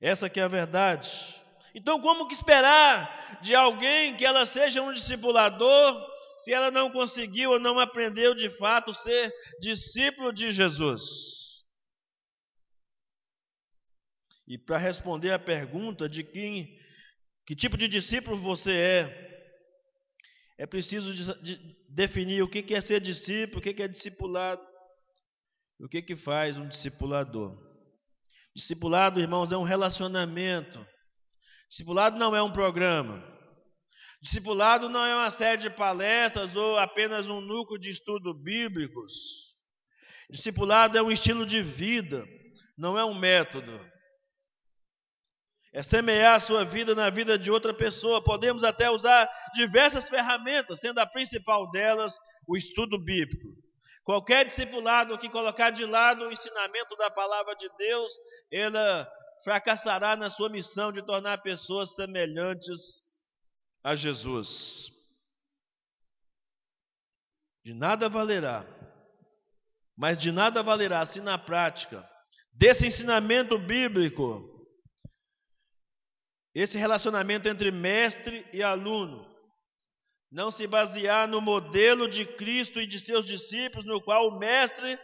Essa 0.00 0.28
que 0.28 0.40
é 0.40 0.42
a 0.42 0.48
verdade. 0.48 1.08
Então, 1.74 2.00
como 2.00 2.26
que 2.26 2.34
esperar 2.34 3.38
de 3.40 3.54
alguém 3.54 4.16
que 4.16 4.24
ela 4.24 4.44
seja 4.44 4.82
um 4.82 4.92
discipulador 4.92 6.17
se 6.38 6.52
ela 6.52 6.70
não 6.70 6.90
conseguiu 6.90 7.50
ou 7.50 7.60
não 7.60 7.78
aprendeu 7.78 8.34
de 8.34 8.48
fato 8.50 8.92
ser 8.92 9.32
discípulo 9.60 10.32
de 10.32 10.50
Jesus? 10.50 11.02
E 14.46 14.56
para 14.56 14.78
responder 14.78 15.32
a 15.32 15.38
pergunta 15.38 16.08
de 16.08 16.24
quem, 16.24 16.78
que 17.46 17.54
tipo 17.54 17.76
de 17.76 17.86
discípulo 17.86 18.38
você 18.38 18.72
é, 18.72 19.28
é 20.58 20.66
preciso 20.66 21.14
de, 21.14 21.42
de 21.42 21.76
definir 21.88 22.42
o 22.42 22.48
que, 22.48 22.74
é 22.74 22.80
ser 22.80 23.00
discípulo, 23.00 23.58
o 23.58 23.62
que, 23.62 23.74
que 23.74 23.82
é 23.82 23.88
discipulado, 23.88 24.62
o 25.78 25.88
que, 25.88 26.00
que 26.00 26.16
faz 26.16 26.56
um 26.56 26.66
discipulador. 26.66 27.56
Discipulado, 28.56 29.20
irmãos, 29.20 29.52
é 29.52 29.56
um 29.56 29.62
relacionamento. 29.62 30.84
Discipulado 31.68 32.18
não 32.18 32.34
é 32.34 32.42
um 32.42 32.52
programa. 32.52 33.37
Discipulado 34.20 34.88
não 34.88 35.04
é 35.04 35.14
uma 35.14 35.30
série 35.30 35.58
de 35.58 35.70
palestras 35.70 36.56
ou 36.56 36.76
apenas 36.76 37.28
um 37.28 37.40
núcleo 37.40 37.78
de 37.78 37.90
estudo 37.90 38.34
bíblicos. 38.34 39.12
Discipulado 40.30 40.98
é 40.98 41.02
um 41.02 41.10
estilo 41.10 41.46
de 41.46 41.62
vida, 41.62 42.26
não 42.76 42.98
é 42.98 43.04
um 43.04 43.14
método 43.14 43.80
é 45.72 45.82
semear 45.82 46.34
a 46.34 46.40
sua 46.40 46.64
vida 46.64 46.94
na 46.94 47.10
vida 47.10 47.38
de 47.38 47.50
outra 47.50 47.74
pessoa. 47.74 48.22
Podemos 48.22 48.64
até 48.64 48.90
usar 48.90 49.30
diversas 49.54 50.08
ferramentas, 50.08 50.80
sendo 50.80 50.98
a 50.98 51.06
principal 51.06 51.70
delas 51.70 52.18
o 52.46 52.56
estudo 52.56 52.98
bíblico. 52.98 53.48
Qualquer 54.02 54.46
discipulado 54.46 55.18
que 55.18 55.28
colocar 55.28 55.70
de 55.70 55.84
lado 55.84 56.24
o 56.24 56.32
ensinamento 56.32 56.96
da 56.96 57.10
palavra 57.10 57.54
de 57.54 57.68
Deus, 57.76 58.10
ela 58.50 59.08
fracassará 59.44 60.16
na 60.16 60.30
sua 60.30 60.48
missão 60.48 60.90
de 60.90 61.02
tornar 61.02 61.42
pessoas 61.42 61.94
semelhantes 61.94 63.06
a 63.82 63.94
Jesus. 63.94 64.88
De 67.64 67.74
nada 67.74 68.08
valerá, 68.08 68.64
mas 69.96 70.18
de 70.18 70.32
nada 70.32 70.62
valerá 70.62 71.04
se 71.04 71.20
na 71.20 71.38
prática 71.38 72.08
desse 72.52 72.86
ensinamento 72.86 73.58
bíblico 73.58 74.56
esse 76.54 76.78
relacionamento 76.78 77.48
entre 77.48 77.70
mestre 77.70 78.46
e 78.52 78.62
aluno 78.62 79.28
não 80.30 80.50
se 80.50 80.66
basear 80.66 81.26
no 81.26 81.40
modelo 81.40 82.08
de 82.08 82.24
Cristo 82.36 82.80
e 82.80 82.86
de 82.86 83.00
seus 83.00 83.26
discípulos, 83.26 83.86
no 83.86 84.00
qual 84.00 84.28
o 84.28 84.38
mestre, 84.38 84.98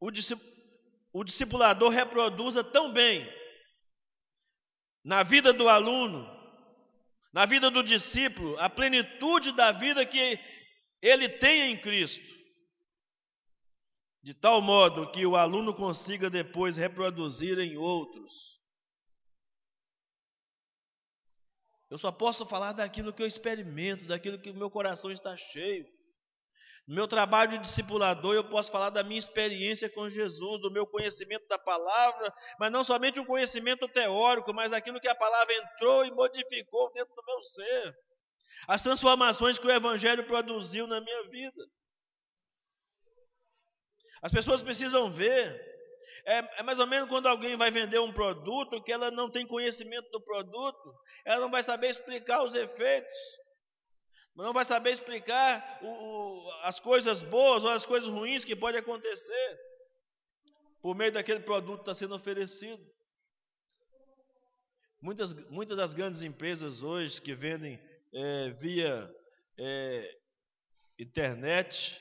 o, 0.00 0.08
o 1.12 1.24
discipulador 1.24 1.90
reproduza 1.90 2.62
tão 2.62 2.92
bem 2.92 3.28
na 5.04 5.22
vida 5.22 5.52
do 5.52 5.68
aluno, 5.68 6.24
na 7.32 7.46
vida 7.46 7.70
do 7.70 7.82
discípulo, 7.82 8.58
a 8.58 8.68
plenitude 8.68 9.52
da 9.52 9.72
vida 9.72 10.04
que 10.04 10.38
ele 11.00 11.28
tem 11.28 11.72
em 11.72 11.80
Cristo, 11.80 12.34
de 14.22 14.34
tal 14.34 14.60
modo 14.60 15.10
que 15.12 15.24
o 15.24 15.36
aluno 15.36 15.74
consiga 15.74 16.28
depois 16.28 16.76
reproduzir 16.76 17.58
em 17.58 17.76
outros 17.76 18.60
Eu 21.90 21.98
só 21.98 22.12
posso 22.12 22.46
falar 22.46 22.72
daquilo 22.72 23.12
que 23.12 23.20
eu 23.20 23.26
experimento, 23.26 24.06
daquilo 24.06 24.38
que 24.38 24.50
o 24.50 24.54
meu 24.54 24.70
coração 24.70 25.10
está 25.10 25.36
cheio. 25.36 25.84
No 26.90 26.96
meu 26.96 27.06
trabalho 27.06 27.52
de 27.52 27.58
discipulador, 27.58 28.34
eu 28.34 28.42
posso 28.42 28.68
falar 28.72 28.90
da 28.90 29.04
minha 29.04 29.20
experiência 29.20 29.88
com 29.88 30.10
Jesus, 30.10 30.60
do 30.60 30.72
meu 30.72 30.84
conhecimento 30.84 31.46
da 31.46 31.56
palavra, 31.56 32.34
mas 32.58 32.72
não 32.72 32.82
somente 32.82 33.20
um 33.20 33.24
conhecimento 33.24 33.86
teórico, 33.86 34.52
mas 34.52 34.72
aquilo 34.72 34.98
que 34.98 35.06
a 35.06 35.14
palavra 35.14 35.54
entrou 35.54 36.04
e 36.04 36.10
modificou 36.10 36.92
dentro 36.92 37.14
do 37.14 37.22
meu 37.24 37.40
ser. 37.42 37.94
As 38.66 38.82
transformações 38.82 39.56
que 39.56 39.68
o 39.68 39.70
Evangelho 39.70 40.26
produziu 40.26 40.88
na 40.88 41.00
minha 41.00 41.28
vida. 41.28 41.64
As 44.20 44.32
pessoas 44.32 44.60
precisam 44.60 45.12
ver 45.12 45.60
é, 46.26 46.38
é, 46.58 46.62
mais 46.64 46.80
ou 46.80 46.88
menos 46.88 47.08
quando 47.08 47.28
alguém 47.28 47.56
vai 47.56 47.70
vender 47.70 48.00
um 48.00 48.12
produto 48.12 48.82
que 48.82 48.90
ela 48.90 49.12
não 49.12 49.30
tem 49.30 49.46
conhecimento 49.46 50.10
do 50.10 50.20
produto, 50.20 50.92
ela 51.24 51.42
não 51.42 51.52
vai 51.52 51.62
saber 51.62 51.90
explicar 51.90 52.42
os 52.42 52.52
efeitos, 52.52 53.18
não 54.34 54.52
vai 54.52 54.64
saber 54.64 54.90
explicar 54.90 55.78
o, 55.82 55.86
o, 55.86 56.52
as 56.62 56.80
coisas 56.80 57.22
boas 57.22 57.64
ou 57.64 57.70
as 57.70 57.84
coisas 57.84 58.08
ruins 58.08 58.44
que 58.44 58.56
pode 58.56 58.76
acontecer 58.76 59.60
por 60.80 60.94
meio 60.94 61.12
daquele 61.12 61.40
produto 61.40 61.82
que 61.82 61.90
está 61.90 61.94
sendo 61.94 62.14
oferecido. 62.14 62.82
Muitas, 65.02 65.32
muitas 65.50 65.76
das 65.76 65.94
grandes 65.94 66.22
empresas 66.22 66.82
hoje 66.82 67.20
que 67.20 67.34
vendem 67.34 67.80
é, 68.12 68.50
via 68.50 69.10
é, 69.58 70.18
internet, 70.98 72.00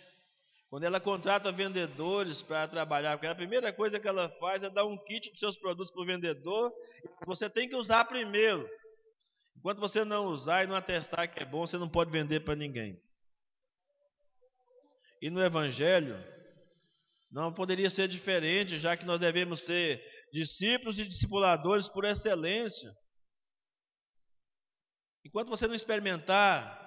quando 0.70 0.84
ela 0.84 1.00
contrata 1.00 1.52
vendedores 1.52 2.42
para 2.42 2.68
trabalhar, 2.68 3.18
porque 3.18 3.28
a 3.28 3.36
primeira 3.36 3.74
coisa 3.74 4.00
que 4.00 4.08
ela 4.08 4.30
faz 4.39 4.63
é 4.63 4.70
dar 4.70 4.86
um 4.86 4.98
kit 4.98 5.32
de 5.32 5.39
seus 5.39 5.58
produtos 5.58 5.92
para 5.92 6.02
o 6.02 6.06
vendedor, 6.06 6.72
você 7.26 7.50
tem 7.50 7.68
que 7.68 7.76
usar 7.76 8.06
primeiro. 8.06 8.70
Enquanto 9.60 9.80
você 9.80 10.06
não 10.06 10.28
usar 10.28 10.63
e 10.63 10.67
não 10.67 10.76
atestar 10.76 11.32
que 11.32 11.43
é 11.43 11.45
bom, 11.45 11.67
você 11.67 11.78
não 11.78 11.89
pode 11.89 12.10
vender 12.10 12.45
para 12.45 12.56
ninguém. 12.56 12.98
E 15.22 15.30
no 15.30 15.43
Evangelho, 15.43 16.17
não 17.30 17.54
poderia 17.54 17.89
ser 17.89 18.08
diferente, 18.08 18.80
já 18.80 18.95
que 18.95 19.06
nós 19.06 19.19
devemos 19.19 19.65
ser 19.65 20.02
discípulos 20.32 20.98
e 20.98 21.06
discipuladores 21.06 21.89
por 21.89 22.06
excelência. 22.06 22.89
Enquanto 25.26 25.50
você 25.50 25.67
não 25.67 25.76
experimentar 25.76 26.80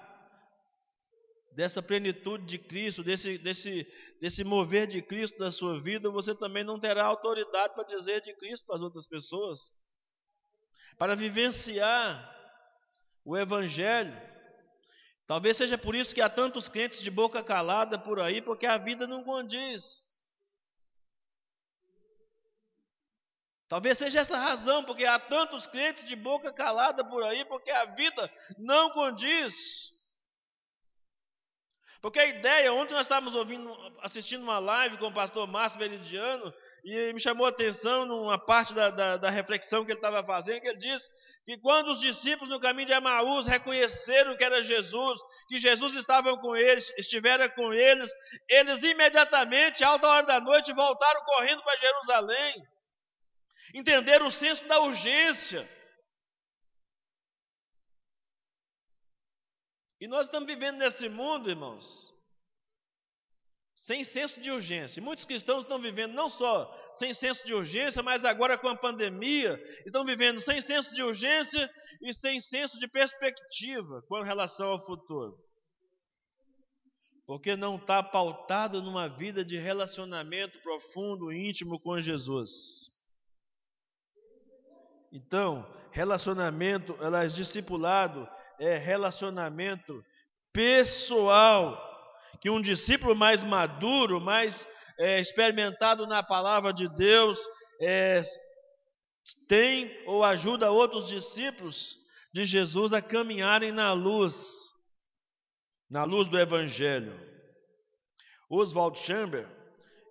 dessa 1.55 1.83
plenitude 1.83 2.47
de 2.47 2.59
Cristo, 2.59 3.05
desse, 3.05 3.37
desse, 3.37 3.87
desse 4.19 4.43
mover 4.43 4.87
de 4.87 5.03
Cristo 5.03 5.39
na 5.39 5.53
sua 5.53 5.79
vida, 5.83 6.09
você 6.11 6.35
também 6.35 6.65
não 6.65 6.81
terá 6.81 7.05
autoridade 7.05 7.75
para 7.75 7.85
dizer 7.85 8.23
de 8.23 8.35
Cristo 8.39 8.65
para 8.65 8.77
as 8.77 8.81
outras 8.81 9.07
pessoas. 9.07 9.59
Para 10.97 11.15
vivenciar 11.15 12.42
o 13.25 13.37
Evangelho. 13.37 14.17
Talvez 15.27 15.57
seja 15.57 15.79
por 15.79 15.95
isso 15.95 16.15
que 16.15 16.21
há 16.21 16.29
tantos 16.29 16.69
crentes 16.69 17.03
de 17.03 17.11
boca 17.11 17.43
calada 17.43 17.99
por 17.99 18.21
aí, 18.21 18.43
porque 18.43 18.67
a 18.67 18.77
vida 18.77 19.07
não 19.07 19.23
condiz. 19.23 19.83
Talvez 23.69 23.97
seja 23.97 24.21
essa 24.21 24.37
a 24.37 24.41
razão, 24.41 24.85
porque 24.85 25.07
há 25.07 25.19
tantos 25.19 25.67
crentes 25.67 26.05
de 26.05 26.15
boca 26.15 26.53
calada 26.53 27.03
por 27.03 27.23
aí, 27.23 27.45
porque 27.47 27.71
a 27.71 27.87
vida 27.87 28.31
não 28.59 28.91
condiz. 28.91 29.55
Porque 32.03 32.19
a 32.19 32.27
ideia, 32.27 32.73
ontem 32.73 32.95
nós 32.95 33.07
estávamos 33.07 33.33
ouvindo, 33.33 33.73
assistindo 34.03 34.43
uma 34.43 34.59
live 34.59 34.99
com 34.99 35.07
o 35.07 35.15
pastor 35.15 35.47
Márcio 35.47 35.79
Veridiano, 35.79 36.53
e 36.85 37.13
me 37.13 37.21
chamou 37.21 37.47
a 37.47 37.51
atenção 37.51 38.05
numa 38.05 38.37
parte 38.37 38.75
da, 38.75 38.91
da, 38.91 39.17
da 39.17 39.31
reflexão 39.31 39.85
que 39.85 39.93
ele 39.93 39.99
estava 39.99 40.21
fazendo, 40.25 40.61
que 40.61 40.67
ele 40.67 40.79
disse 40.79 41.09
que 41.47 41.57
quando 41.59 41.93
os 41.93 42.01
discípulos 42.01 42.51
no 42.51 42.59
caminho 42.59 42.89
de 42.89 42.93
Amaús 42.93 43.47
reconheceram 43.47 44.37
que 44.37 44.43
era 44.43 44.61
Jesus, 44.61 45.21
que 45.49 45.59
Jesus 45.59 45.95
estava 45.95 46.37
com 46.39 46.57
eles, 46.57 46.93
estivera 46.99 47.49
com 47.49 47.73
eles, 47.73 48.11
eles 48.49 48.83
imediatamente, 48.83 49.85
alta 49.85 50.09
hora 50.09 50.27
da 50.27 50.41
noite, 50.41 50.73
voltaram 50.73 51.23
correndo 51.25 51.63
para 51.63 51.79
Jerusalém. 51.79 52.67
Entenderam 53.75 54.27
o 54.27 54.31
senso 54.31 54.67
da 54.67 54.81
urgência 54.81 55.65
E 60.03 60.09
nós 60.09 60.27
estamos 60.27 60.49
vivendo 60.49 60.79
nesse 60.79 61.09
mundo, 61.09 61.49
irmãos, 61.49 62.13
sem 63.77 64.03
senso 64.03 64.41
de 64.41 64.51
urgência. 64.51 65.01
Muitos 65.01 65.25
cristãos 65.25 65.63
estão 65.63 65.81
vivendo 65.81 66.13
não 66.13 66.29
só 66.29 66.69
sem 66.97 67.15
senso 67.15 67.47
de 67.47 67.55
urgência, 67.55 68.03
mas 68.03 68.25
agora 68.25 68.59
com 68.59 68.67
a 68.67 68.77
pandemia, 68.77 69.57
estão 69.87 70.05
vivendo 70.05 70.41
sem 70.41 70.61
senso 70.61 70.93
de 70.93 71.05
urgência 71.05 71.71
e 72.01 72.13
sem 72.13 72.41
senso 72.41 72.81
de 72.81 72.89
perspectiva 72.89 74.03
com 74.09 74.23
relação 74.23 74.71
ao 74.71 74.85
futuro. 74.85 75.39
Porque 77.25 77.55
não 77.55 77.77
está 77.77 78.03
pautado 78.03 78.83
numa 78.83 79.09
vida 79.09 79.45
de 79.45 79.57
relacionamento 79.57 80.61
profundo, 80.63 81.33
íntimo 81.33 81.79
com 81.79 82.01
Jesus. 82.01 82.51
Então, 85.13 85.65
relacionamento, 85.93 86.99
ela 87.01 87.23
é 87.23 87.29
discipulado 87.29 88.29
é 88.63 88.79
relacionamento 88.79 90.05
pessoal. 90.53 91.91
Que 92.41 92.51
um 92.51 92.61
discípulo 92.61 93.15
mais 93.15 93.43
maduro, 93.43 94.21
mais 94.21 94.67
é, 94.99 95.21
experimentado 95.21 96.07
na 96.07 96.23
palavra 96.23 96.73
de 96.73 96.89
Deus, 96.97 97.39
é, 97.81 98.23
tem 99.49 99.91
ou 100.07 100.25
ajuda 100.25 100.71
outros 100.71 101.09
discípulos 101.09 101.97
de 102.33 102.45
Jesus 102.45 102.93
a 102.93 103.01
caminharem 103.01 103.71
na 103.71 103.93
luz, 103.93 104.35
na 105.91 106.05
luz 106.05 106.29
do 106.29 106.39
Evangelho. 106.39 107.19
Oswald 108.51 108.99
Chamber 108.99 109.49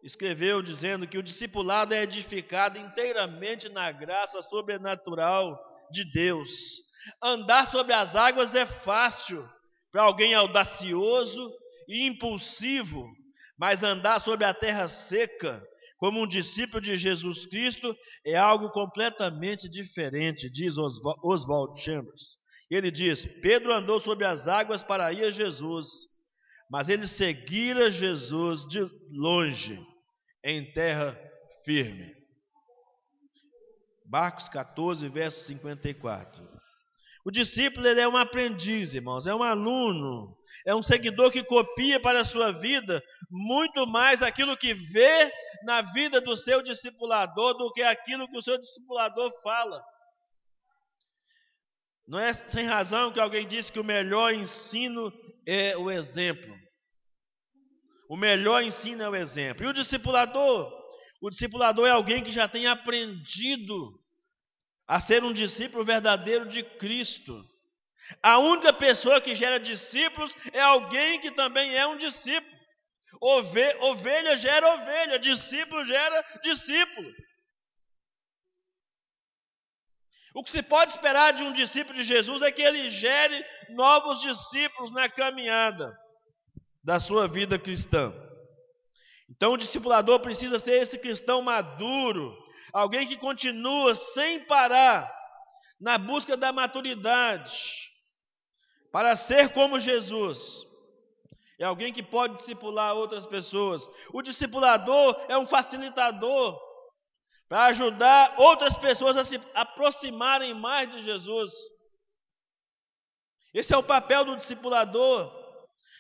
escreveu 0.04 0.62
dizendo 0.62 1.08
que 1.08 1.18
o 1.18 1.24
discipulado 1.24 1.94
é 1.94 2.04
edificado 2.04 2.80
inteiramente 2.80 3.70
na 3.70 3.92
graça 3.92 4.42
sobrenatural 4.42 5.60
de 5.92 6.10
Deus. 6.12 6.50
Andar 7.22 7.66
sobre 7.68 7.94
as 7.94 8.16
águas 8.16 8.54
é 8.56 8.66
fácil 8.66 9.48
para 9.92 10.04
alguém 10.04 10.34
audacioso 10.34 11.52
e 11.88 12.08
impulsivo, 12.08 13.08
mas 13.58 13.84
andar 13.84 14.20
sobre 14.20 14.46
a 14.46 14.54
terra 14.54 14.88
seca, 14.88 15.62
como 15.98 16.22
um 16.22 16.28
discípulo 16.28 16.82
de 16.82 16.96
Jesus 16.96 17.46
Cristo, 17.46 17.96
é 18.26 18.36
algo 18.36 18.70
completamente 18.72 19.70
diferente, 19.70 20.50
diz 20.50 20.76
Oswald 20.78 21.80
Chambers. 21.82 22.38
Ele 22.70 22.90
diz: 22.90 23.26
Pedro 23.42 23.74
andou 23.74 24.00
sobre 24.00 24.26
as 24.26 24.48
águas 24.48 24.82
para 24.82 25.12
ir 25.12 25.26
a 25.26 25.30
Jesus, 25.30 25.88
mas 26.70 26.88
ele 26.88 27.06
seguira 27.06 27.92
Jesus 27.92 28.66
de 28.68 28.80
longe, 29.12 29.78
em 30.44 30.72
terra 30.72 31.20
firme. 31.66 32.16
Marcos 34.06 34.50
14, 34.50 35.08
verso 35.10 35.46
54. 35.46 36.61
O 37.24 37.32
discípulo 37.32 37.88
ele 37.88 38.02
é 38.02 38.08
um 38.08 38.18
aprendiz, 38.18 38.94
irmãos, 38.94 39.28
é 39.28 39.36
um 39.36 39.44
aluno, 39.44 40.36
é 40.66 40.74
um 40.74 40.82
seguidor 40.82 41.32
que 41.32 41.44
copia 41.44 42.00
para 42.00 42.22
a 42.22 42.26
sua 42.26 42.52
vida 42.52 43.02
muito 43.30 43.86
mais 43.86 44.24
aquilo 44.24 44.58
que 44.58 44.74
vê 44.74 45.32
na 45.64 45.82
vida 45.82 46.20
do 46.20 46.36
seu 46.36 46.64
discipulador 46.64 47.56
do 47.56 47.72
que 47.72 47.84
aquilo 47.84 48.28
que 48.28 48.38
o 48.38 48.42
seu 48.42 48.58
discipulador 48.58 49.32
fala. 49.44 49.82
Não 52.08 52.18
é 52.20 52.34
sem 52.34 52.66
razão 52.66 53.14
que 53.14 53.20
alguém 53.20 53.48
disse 53.48 53.72
que 53.72 53.80
o 53.80 53.84
melhor 53.84 54.34
ensino 54.34 55.14
é 55.48 55.78
o 55.78 55.92
exemplo. 55.92 56.54
O 58.10 58.18
melhor 58.18 58.64
ensino 58.64 59.04
é 59.04 59.10
o 59.10 59.16
exemplo. 59.16 59.64
E 59.64 59.68
o 59.68 59.74
discipulador? 59.74 60.70
O 61.22 61.30
discipulador 61.30 61.88
é 61.88 61.92
alguém 61.92 62.24
que 62.24 62.32
já 62.32 62.48
tem 62.48 62.66
aprendido 62.66 64.01
a 64.92 65.00
ser 65.00 65.24
um 65.24 65.32
discípulo 65.32 65.86
verdadeiro 65.86 66.46
de 66.50 66.62
Cristo. 66.64 67.48
A 68.22 68.38
única 68.40 68.74
pessoa 68.74 69.22
que 69.22 69.34
gera 69.34 69.58
discípulos 69.58 70.36
é 70.52 70.60
alguém 70.60 71.18
que 71.22 71.32
também 71.32 71.74
é 71.74 71.88
um 71.88 71.96
discípulo. 71.96 72.60
Ovelha 73.22 74.36
gera 74.36 74.74
ovelha, 74.74 75.18
discípulo 75.18 75.86
gera 75.86 76.26
discípulo. 76.44 77.10
O 80.36 80.44
que 80.44 80.52
se 80.52 80.62
pode 80.62 80.92
esperar 80.92 81.32
de 81.32 81.44
um 81.44 81.54
discípulo 81.54 81.96
de 81.96 82.04
Jesus 82.04 82.42
é 82.42 82.52
que 82.52 82.62
ele 82.62 82.90
gere 82.90 83.46
novos 83.70 84.20
discípulos 84.20 84.92
na 84.92 85.08
caminhada 85.08 85.98
da 86.84 87.00
sua 87.00 87.30
vida 87.30 87.58
cristã. 87.58 88.14
Então, 89.30 89.54
o 89.54 89.58
discipulador 89.58 90.20
precisa 90.20 90.60
ser 90.60 90.82
esse 90.82 90.98
cristão 90.98 91.42
maduro, 91.42 92.41
alguém 92.74 93.08
que 93.08 93.18
continua 93.18 93.96
sem 93.96 94.46
parar 94.46 95.12
na 95.80 95.98
busca 95.98 96.38
da 96.38 96.54
maturidade, 96.54 97.52
para 98.92 99.16
ser 99.16 99.54
como 99.54 99.80
Jesus. 99.80 100.40
É 101.60 101.64
alguém 101.64 101.94
que 101.94 102.04
pode 102.04 102.36
discipular 102.36 102.96
outras 102.96 103.26
pessoas. 103.26 103.88
O 104.12 104.22
discipulador 104.22 105.16
é 105.28 105.38
um 105.38 105.46
facilitador 105.46 106.60
para 107.48 107.66
ajudar 107.66 108.36
outras 108.40 108.78
pessoas 108.78 109.18
a 109.18 109.24
se 109.24 109.40
aproximarem 109.54 110.54
mais 110.54 110.92
de 110.92 111.02
Jesus. 111.02 111.52
Esse 113.54 113.74
é 113.74 113.78
o 113.78 113.84
papel 113.84 114.24
do 114.24 114.38
discipulador, 114.38 115.32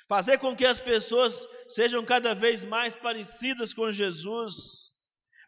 fazer 0.07 0.37
com 0.37 0.55
que 0.55 0.65
as 0.65 0.79
pessoas 0.79 1.35
sejam 1.69 2.05
cada 2.05 2.33
vez 2.33 2.63
mais 2.63 2.95
parecidas 2.95 3.73
com 3.73 3.91
Jesus. 3.91 4.90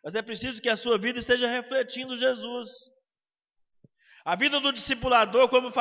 Mas 0.04 0.16
é 0.16 0.22
preciso 0.22 0.62
que 0.62 0.70
a 0.70 0.76
sua 0.76 0.98
vida 0.98 1.20
esteja 1.20 1.48
refletindo 1.48 2.18
Jesus. 2.18 2.70
A 4.26 4.36
vida 4.36 4.60
do 4.60 4.72
discipulador, 4.72 5.50
como 5.50 5.72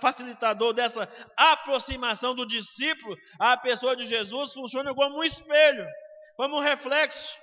facilitador 0.00 0.72
dessa 0.72 1.08
aproximação 1.36 2.34
do 2.34 2.46
discípulo 2.46 3.16
à 3.38 3.56
pessoa 3.56 3.96
de 3.96 4.06
Jesus, 4.06 4.52
funciona 4.52 4.94
como 4.94 5.18
um 5.18 5.24
espelho, 5.24 5.86
como 6.36 6.56
um 6.56 6.60
reflexo 6.60 7.42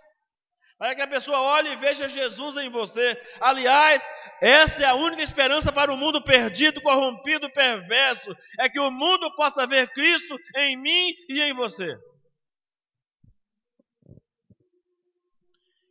para 0.80 0.96
que 0.96 1.02
a 1.02 1.08
pessoa 1.08 1.42
olhe 1.42 1.74
e 1.74 1.76
veja 1.76 2.08
Jesus 2.08 2.56
em 2.56 2.70
você. 2.70 3.22
Aliás, 3.42 4.02
essa 4.42 4.82
é 4.82 4.86
a 4.86 4.96
única 4.96 5.22
esperança 5.22 5.74
para 5.74 5.92
o 5.92 5.98
mundo 5.98 6.24
perdido, 6.24 6.82
corrompido, 6.82 7.52
perverso, 7.52 8.34
é 8.58 8.70
que 8.70 8.80
o 8.80 8.90
mundo 8.90 9.30
possa 9.36 9.68
ver 9.68 9.92
Cristo 9.92 10.38
em 10.56 10.78
mim 10.78 11.14
e 11.28 11.42
em 11.42 11.54
você. 11.54 11.98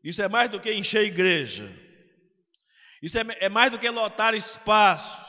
Isso 0.09 0.23
é 0.23 0.29
mais 0.29 0.51
do 0.51 0.59
que 0.59 0.73
encher 0.73 1.05
igreja. 1.05 1.71
Isso 3.03 3.19
é, 3.19 3.23
é 3.41 3.49
mais 3.51 3.71
do 3.71 3.79
que 3.79 3.91
lotar 3.91 4.35
espaços. 4.35 5.29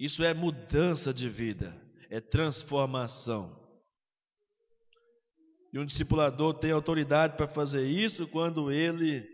Isso 0.00 0.24
é 0.24 0.32
mudança 0.32 1.12
de 1.12 1.28
vida, 1.28 1.78
é 2.08 2.22
transformação. 2.22 3.54
E 5.74 5.78
um 5.78 5.84
discipulador 5.84 6.58
tem 6.58 6.72
autoridade 6.72 7.36
para 7.36 7.46
fazer 7.48 7.86
isso 7.86 8.26
quando 8.28 8.72
ele 8.72 9.28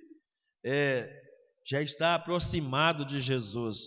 é, 0.64 1.08
já 1.64 1.80
está 1.80 2.16
aproximado 2.16 3.04
de 3.04 3.20
Jesus. 3.20 3.78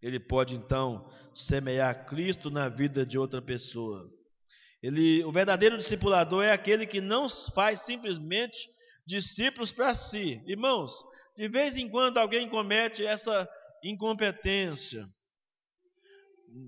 Ele 0.00 0.18
pode 0.18 0.54
então 0.54 1.06
semear 1.34 2.06
Cristo 2.06 2.50
na 2.50 2.66
vida 2.66 3.04
de 3.04 3.18
outra 3.18 3.42
pessoa. 3.42 4.15
Ele, 4.82 5.24
o 5.24 5.32
verdadeiro 5.32 5.78
discipulador 5.78 6.44
é 6.44 6.52
aquele 6.52 6.86
que 6.86 7.00
não 7.00 7.28
faz 7.54 7.80
simplesmente 7.80 8.56
discípulos 9.06 9.72
para 9.72 9.94
si. 9.94 10.42
Irmãos, 10.46 10.92
de 11.36 11.48
vez 11.48 11.76
em 11.76 11.88
quando 11.88 12.18
alguém 12.18 12.48
comete 12.48 13.04
essa 13.04 13.48
incompetência, 13.82 15.06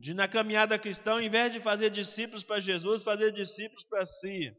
de 0.00 0.12
na 0.12 0.28
caminhada 0.28 0.78
cristã, 0.78 1.12
ao 1.12 1.22
invés 1.22 1.52
de 1.52 1.60
fazer 1.60 1.90
discípulos 1.90 2.44
para 2.44 2.60
Jesus, 2.60 3.02
fazer 3.02 3.32
discípulos 3.32 3.84
para 3.84 4.04
si. 4.04 4.52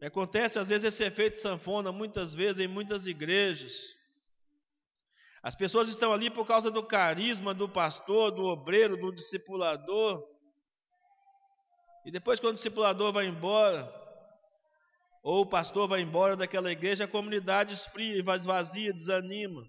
Acontece 0.00 0.58
às 0.58 0.68
vezes 0.68 0.94
esse 0.94 1.04
efeito 1.04 1.38
sanfona, 1.40 1.92
muitas 1.92 2.34
vezes 2.34 2.60
em 2.60 2.68
muitas 2.68 3.06
igrejas. 3.06 3.72
As 5.42 5.54
pessoas 5.54 5.88
estão 5.88 6.12
ali 6.12 6.30
por 6.30 6.46
causa 6.46 6.70
do 6.70 6.82
carisma 6.82 7.52
do 7.52 7.68
pastor, 7.68 8.30
do 8.30 8.44
obreiro, 8.44 8.96
do 8.96 9.12
discipulador. 9.12 10.22
E 12.04 12.10
depois, 12.10 12.40
quando 12.40 12.54
o 12.54 12.56
discipulador 12.56 13.12
vai 13.12 13.26
embora, 13.26 13.92
ou 15.22 15.42
o 15.42 15.46
pastor 15.46 15.88
vai 15.88 16.00
embora 16.00 16.36
daquela 16.36 16.72
igreja, 16.72 17.04
a 17.04 17.08
comunidade 17.08 17.74
esfria, 17.74 18.18
esvazia, 18.18 18.92
desanima 18.92 19.62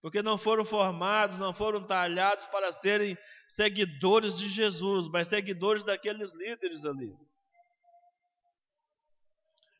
porque 0.00 0.22
não 0.22 0.38
foram 0.38 0.64
formados, 0.64 1.38
não 1.38 1.52
foram 1.52 1.84
talhados 1.84 2.46
para 2.46 2.70
serem 2.70 3.18
seguidores 3.48 4.36
de 4.36 4.48
Jesus, 4.48 5.08
mas 5.08 5.28
seguidores 5.28 5.84
daqueles 5.84 6.32
líderes 6.34 6.84
ali. 6.84 7.12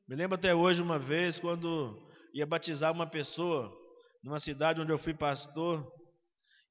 Me 0.06 0.16
lembro 0.16 0.36
até 0.36 0.54
hoje 0.54 0.82
uma 0.82 0.98
vez 0.98 1.38
quando 1.38 2.10
ia 2.34 2.46
batizar 2.46 2.92
uma 2.92 3.06
pessoa 3.06 3.72
numa 4.22 4.40
cidade 4.40 4.80
onde 4.80 4.90
eu 4.90 4.98
fui 4.98 5.14
pastor, 5.14 5.86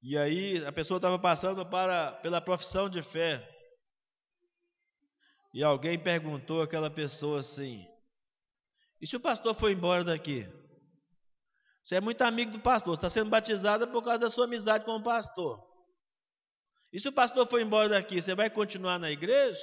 e 0.01 0.17
aí 0.17 0.65
a 0.65 0.71
pessoa 0.71 0.97
estava 0.97 1.17
passando 1.17 1.65
para, 1.65 2.11
pela 2.13 2.41
profissão 2.41 2.89
de 2.89 3.01
fé. 3.01 3.47
E 5.57 5.63
alguém 5.63 5.97
perguntou 5.97 6.61
àquela 6.61 6.87
pessoa 6.87 7.39
assim: 7.39 7.83
E 9.01 9.07
se 9.07 9.15
o 9.15 9.19
pastor 9.19 9.55
for 9.55 9.71
embora 9.71 10.03
daqui? 10.03 10.45
Você 11.83 11.95
é 11.95 11.99
muito 11.99 12.21
amigo 12.21 12.51
do 12.51 12.59
pastor, 12.59 12.93
está 12.93 13.09
sendo 13.09 13.31
batizada 13.31 13.87
por 13.87 14.03
causa 14.03 14.19
da 14.19 14.29
sua 14.29 14.45
amizade 14.45 14.85
com 14.85 14.91
o 14.91 15.03
pastor. 15.03 15.67
E 16.93 16.99
se 16.99 17.09
o 17.09 17.11
pastor 17.11 17.47
for 17.47 17.59
embora 17.59 17.89
daqui, 17.89 18.21
você 18.21 18.35
vai 18.35 18.51
continuar 18.51 18.99
na 18.99 19.09
igreja? 19.09 19.59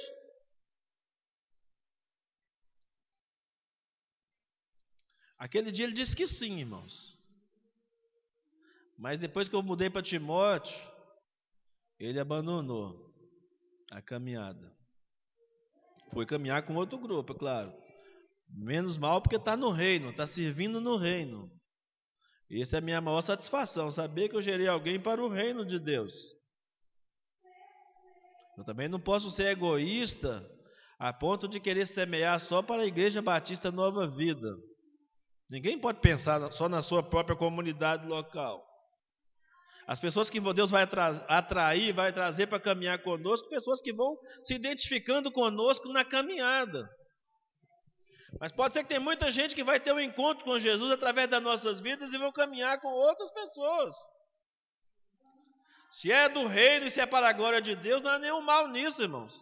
Aquele 5.37 5.71
dia 5.71 5.85
ele 5.85 5.93
disse 5.93 6.13
que 6.13 6.27
sim, 6.27 6.59
irmãos. 6.59 7.17
Mas 8.97 9.17
depois 9.17 9.47
que 9.47 9.55
eu 9.55 9.63
mudei 9.63 9.89
para 9.89 10.03
Timóteo, 10.03 10.75
ele 11.97 12.19
abandonou 12.19 13.15
a 13.89 14.01
caminhada. 14.01 14.74
Foi 16.15 16.25
caminhar 16.25 16.65
com 16.65 16.75
outro 16.75 16.97
grupo, 16.97 17.33
é 17.33 17.37
claro. 17.37 17.73
Menos 18.47 18.97
mal 18.97 19.21
porque 19.21 19.35
está 19.35 19.57
no 19.57 19.69
reino, 19.69 20.11
está 20.11 20.25
servindo 20.25 20.79
no 20.79 20.95
reino. 20.95 21.51
Isso 22.49 22.73
é 22.73 22.79
a 22.79 22.81
minha 22.81 23.01
maior 23.01 23.19
satisfação, 23.19 23.91
saber 23.91 24.29
que 24.29 24.35
eu 24.37 24.41
gerei 24.41 24.65
alguém 24.65 24.97
para 24.97 25.21
o 25.21 25.27
reino 25.27 25.65
de 25.65 25.77
Deus. 25.77 26.13
Eu 28.57 28.63
também 28.63 28.87
não 28.87 28.97
posso 28.97 29.29
ser 29.29 29.47
egoísta 29.47 30.49
a 30.97 31.11
ponto 31.11 31.49
de 31.49 31.59
querer 31.59 31.85
semear 31.85 32.39
só 32.39 32.63
para 32.63 32.83
a 32.83 32.87
Igreja 32.87 33.21
Batista 33.21 33.69
Nova 33.69 34.07
Vida. 34.07 34.55
Ninguém 35.49 35.77
pode 35.77 35.99
pensar 35.99 36.49
só 36.53 36.69
na 36.69 36.81
sua 36.81 37.03
própria 37.03 37.35
comunidade 37.35 38.07
local. 38.07 38.65
As 39.87 39.99
pessoas 39.99 40.29
que 40.29 40.39
Deus 40.39 40.71
vai 40.71 40.87
atrair, 41.27 41.93
vai 41.93 42.11
trazer 42.11 42.47
para 42.47 42.59
caminhar 42.59 43.01
conosco, 43.03 43.49
pessoas 43.49 43.81
que 43.81 43.93
vão 43.93 44.17
se 44.43 44.55
identificando 44.55 45.31
conosco 45.31 45.89
na 45.89 46.03
caminhada. 46.03 46.89
Mas 48.39 48.51
pode 48.51 48.73
ser 48.73 48.83
que 48.83 48.89
tem 48.89 48.99
muita 48.99 49.29
gente 49.29 49.55
que 49.55 49.63
vai 49.63 49.79
ter 49.79 49.93
um 49.93 49.99
encontro 49.99 50.43
com 50.43 50.57
Jesus 50.57 50.91
através 50.91 51.29
das 51.29 51.41
nossas 51.41 51.79
vidas 51.79 52.11
e 52.11 52.17
vão 52.17 52.31
caminhar 52.31 52.81
com 52.81 52.87
outras 52.87 53.31
pessoas. 53.31 53.95
Se 55.91 56.11
é 56.11 56.27
do 56.27 56.45
reino 56.47 56.87
e 56.87 56.91
se 56.91 56.99
é 56.99 57.05
para 57.05 57.29
a 57.29 57.33
glória 57.33 57.61
de 57.61 57.75
Deus, 57.75 58.01
não 58.01 58.11
há 58.11 58.19
nenhum 58.19 58.41
mal 58.41 58.67
nisso, 58.67 59.01
irmãos. 59.01 59.33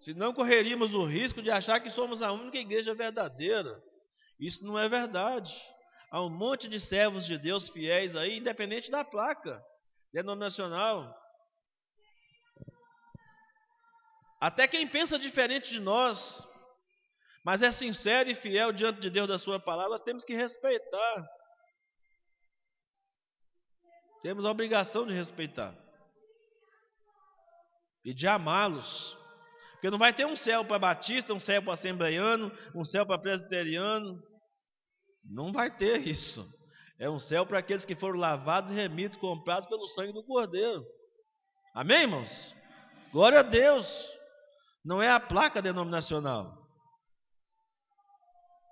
Se 0.00 0.14
não 0.14 0.32
correríamos 0.32 0.94
o 0.94 1.04
risco 1.04 1.42
de 1.42 1.50
achar 1.50 1.78
que 1.80 1.90
somos 1.90 2.22
a 2.22 2.32
única 2.32 2.58
igreja 2.58 2.94
verdadeira. 2.94 3.80
Isso 4.40 4.64
não 4.64 4.78
é 4.78 4.88
verdade. 4.88 5.54
Há 6.16 6.22
um 6.22 6.30
monte 6.30 6.66
de 6.66 6.80
servos 6.80 7.26
de 7.26 7.36
Deus 7.36 7.68
fiéis 7.68 8.16
aí, 8.16 8.38
independente 8.38 8.90
da 8.90 9.04
placa 9.04 9.62
denominacional. 10.10 11.14
Até 14.40 14.66
quem 14.66 14.88
pensa 14.88 15.18
diferente 15.18 15.70
de 15.70 15.78
nós, 15.78 16.42
mas 17.44 17.60
é 17.60 17.70
sincero 17.70 18.30
e 18.30 18.34
fiel 18.34 18.72
diante 18.72 18.98
de 18.98 19.10
Deus 19.10 19.28
da 19.28 19.38
Sua 19.38 19.60
palavra, 19.60 19.98
temos 19.98 20.24
que 20.24 20.34
respeitar. 20.34 21.28
Temos 24.22 24.46
a 24.46 24.50
obrigação 24.50 25.06
de 25.06 25.12
respeitar 25.12 25.74
e 28.02 28.14
de 28.14 28.26
amá-los. 28.26 29.18
Porque 29.72 29.90
não 29.90 29.98
vai 29.98 30.14
ter 30.14 30.24
um 30.24 30.34
céu 30.34 30.64
para 30.64 30.78
batista, 30.78 31.34
um 31.34 31.38
céu 31.38 31.62
para 31.62 31.74
assembleiano, 31.74 32.50
um 32.74 32.86
céu 32.86 33.04
para 33.04 33.20
presbiteriano. 33.20 34.18
Não 35.30 35.52
vai 35.52 35.74
ter 35.76 36.06
isso. 36.06 36.44
É 36.98 37.10
um 37.10 37.18
céu 37.18 37.44
para 37.44 37.58
aqueles 37.58 37.84
que 37.84 37.94
foram 37.94 38.18
lavados 38.18 38.70
e 38.70 38.74
remidos, 38.74 39.16
comprados 39.16 39.68
pelo 39.68 39.86
sangue 39.88 40.12
do 40.12 40.24
Cordeiro. 40.24 40.84
Amém, 41.74 42.02
irmãos? 42.02 42.54
Glória 43.12 43.40
a 43.40 43.42
Deus. 43.42 43.86
Não 44.84 45.02
é 45.02 45.10
a 45.10 45.20
placa 45.20 45.60
denominacional. 45.60 46.66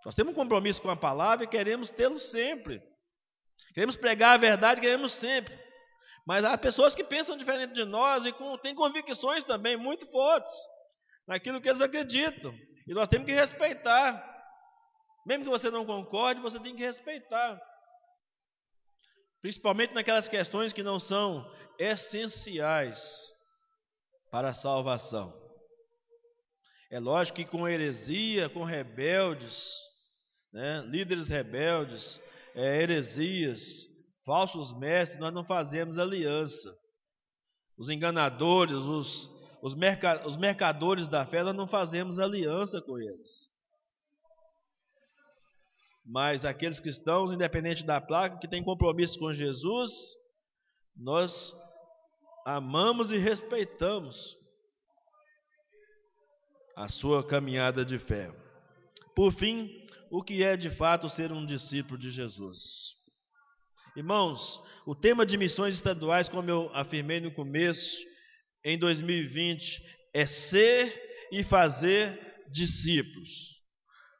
Nós 0.04 0.14
temos 0.14 0.32
um 0.32 0.36
compromisso 0.36 0.80
com 0.80 0.90
a 0.90 0.96
palavra 0.96 1.44
e 1.44 1.48
queremos 1.48 1.90
tê-lo 1.90 2.18
sempre. 2.18 2.82
Queremos 3.72 3.96
pregar 3.96 4.34
a 4.34 4.38
verdade, 4.38 4.80
queremos 4.80 5.12
sempre. 5.14 5.58
Mas 6.26 6.44
há 6.44 6.56
pessoas 6.56 6.94
que 6.94 7.04
pensam 7.04 7.36
diferente 7.36 7.74
de 7.74 7.84
nós 7.84 8.24
e 8.24 8.32
com, 8.32 8.56
têm 8.58 8.74
convicções 8.74 9.44
também 9.44 9.76
muito 9.76 10.06
fortes 10.10 10.54
naquilo 11.26 11.60
que 11.60 11.68
eles 11.68 11.80
acreditam. 11.80 12.54
E 12.86 12.94
nós 12.94 13.08
temos 13.08 13.26
que 13.26 13.34
respeitar. 13.34 14.33
Mesmo 15.26 15.44
que 15.44 15.50
você 15.50 15.70
não 15.70 15.86
concorde, 15.86 16.40
você 16.40 16.60
tem 16.60 16.76
que 16.76 16.82
respeitar. 16.82 17.60
Principalmente 19.40 19.94
naquelas 19.94 20.28
questões 20.28 20.72
que 20.72 20.82
não 20.82 20.98
são 20.98 21.50
essenciais 21.78 23.00
para 24.30 24.50
a 24.50 24.54
salvação. 24.54 25.32
É 26.90 26.98
lógico 26.98 27.36
que 27.36 27.44
com 27.44 27.68
heresia, 27.68 28.48
com 28.48 28.64
rebeldes, 28.64 29.68
né, 30.52 30.82
líderes 30.86 31.28
rebeldes, 31.28 32.20
é, 32.54 32.82
heresias, 32.82 33.60
falsos 34.24 34.76
mestres, 34.78 35.18
nós 35.18 35.34
não 35.34 35.44
fazemos 35.44 35.98
aliança. 35.98 36.72
Os 37.76 37.88
enganadores, 37.88 38.76
os, 38.76 39.30
os, 39.60 39.74
merca, 39.74 40.26
os 40.26 40.36
mercadores 40.36 41.08
da 41.08 41.26
fé, 41.26 41.42
nós 41.42 41.56
não 41.56 41.66
fazemos 41.66 42.18
aliança 42.18 42.80
com 42.80 42.98
eles. 42.98 43.53
Mas 46.04 46.44
aqueles 46.44 46.80
cristãos, 46.80 47.32
independente 47.32 47.84
da 47.84 48.00
placa, 48.00 48.38
que 48.38 48.48
têm 48.48 48.62
compromisso 48.62 49.18
com 49.18 49.32
Jesus, 49.32 49.90
nós 50.94 51.52
amamos 52.46 53.10
e 53.10 53.16
respeitamos 53.16 54.36
a 56.76 56.88
sua 56.88 57.26
caminhada 57.26 57.84
de 57.84 57.98
fé. 57.98 58.30
Por 59.14 59.32
fim, 59.32 59.70
o 60.10 60.22
que 60.22 60.44
é 60.44 60.56
de 60.56 60.70
fato 60.70 61.08
ser 61.08 61.32
um 61.32 61.46
discípulo 61.46 61.98
de 61.98 62.10
Jesus? 62.10 62.58
Irmãos, 63.96 64.60
o 64.84 64.94
tema 64.94 65.24
de 65.24 65.38
missões 65.38 65.74
estaduais, 65.74 66.28
como 66.28 66.50
eu 66.50 66.68
afirmei 66.74 67.20
no 67.20 67.32
começo, 67.32 67.96
em 68.64 68.76
2020, 68.78 69.82
é 70.12 70.26
ser 70.26 71.28
e 71.30 71.44
fazer 71.44 72.18
discípulos. 72.50 73.30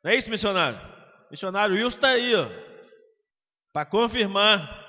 Não 0.03 0.13
é 0.13 0.17
isso, 0.17 0.31
missionário? 0.31 1.04
Missionário 1.35 1.75
Wilson 1.75 1.97
está 1.97 2.11
aí, 2.11 2.33
para 3.73 3.85
confirmar. 3.85 4.85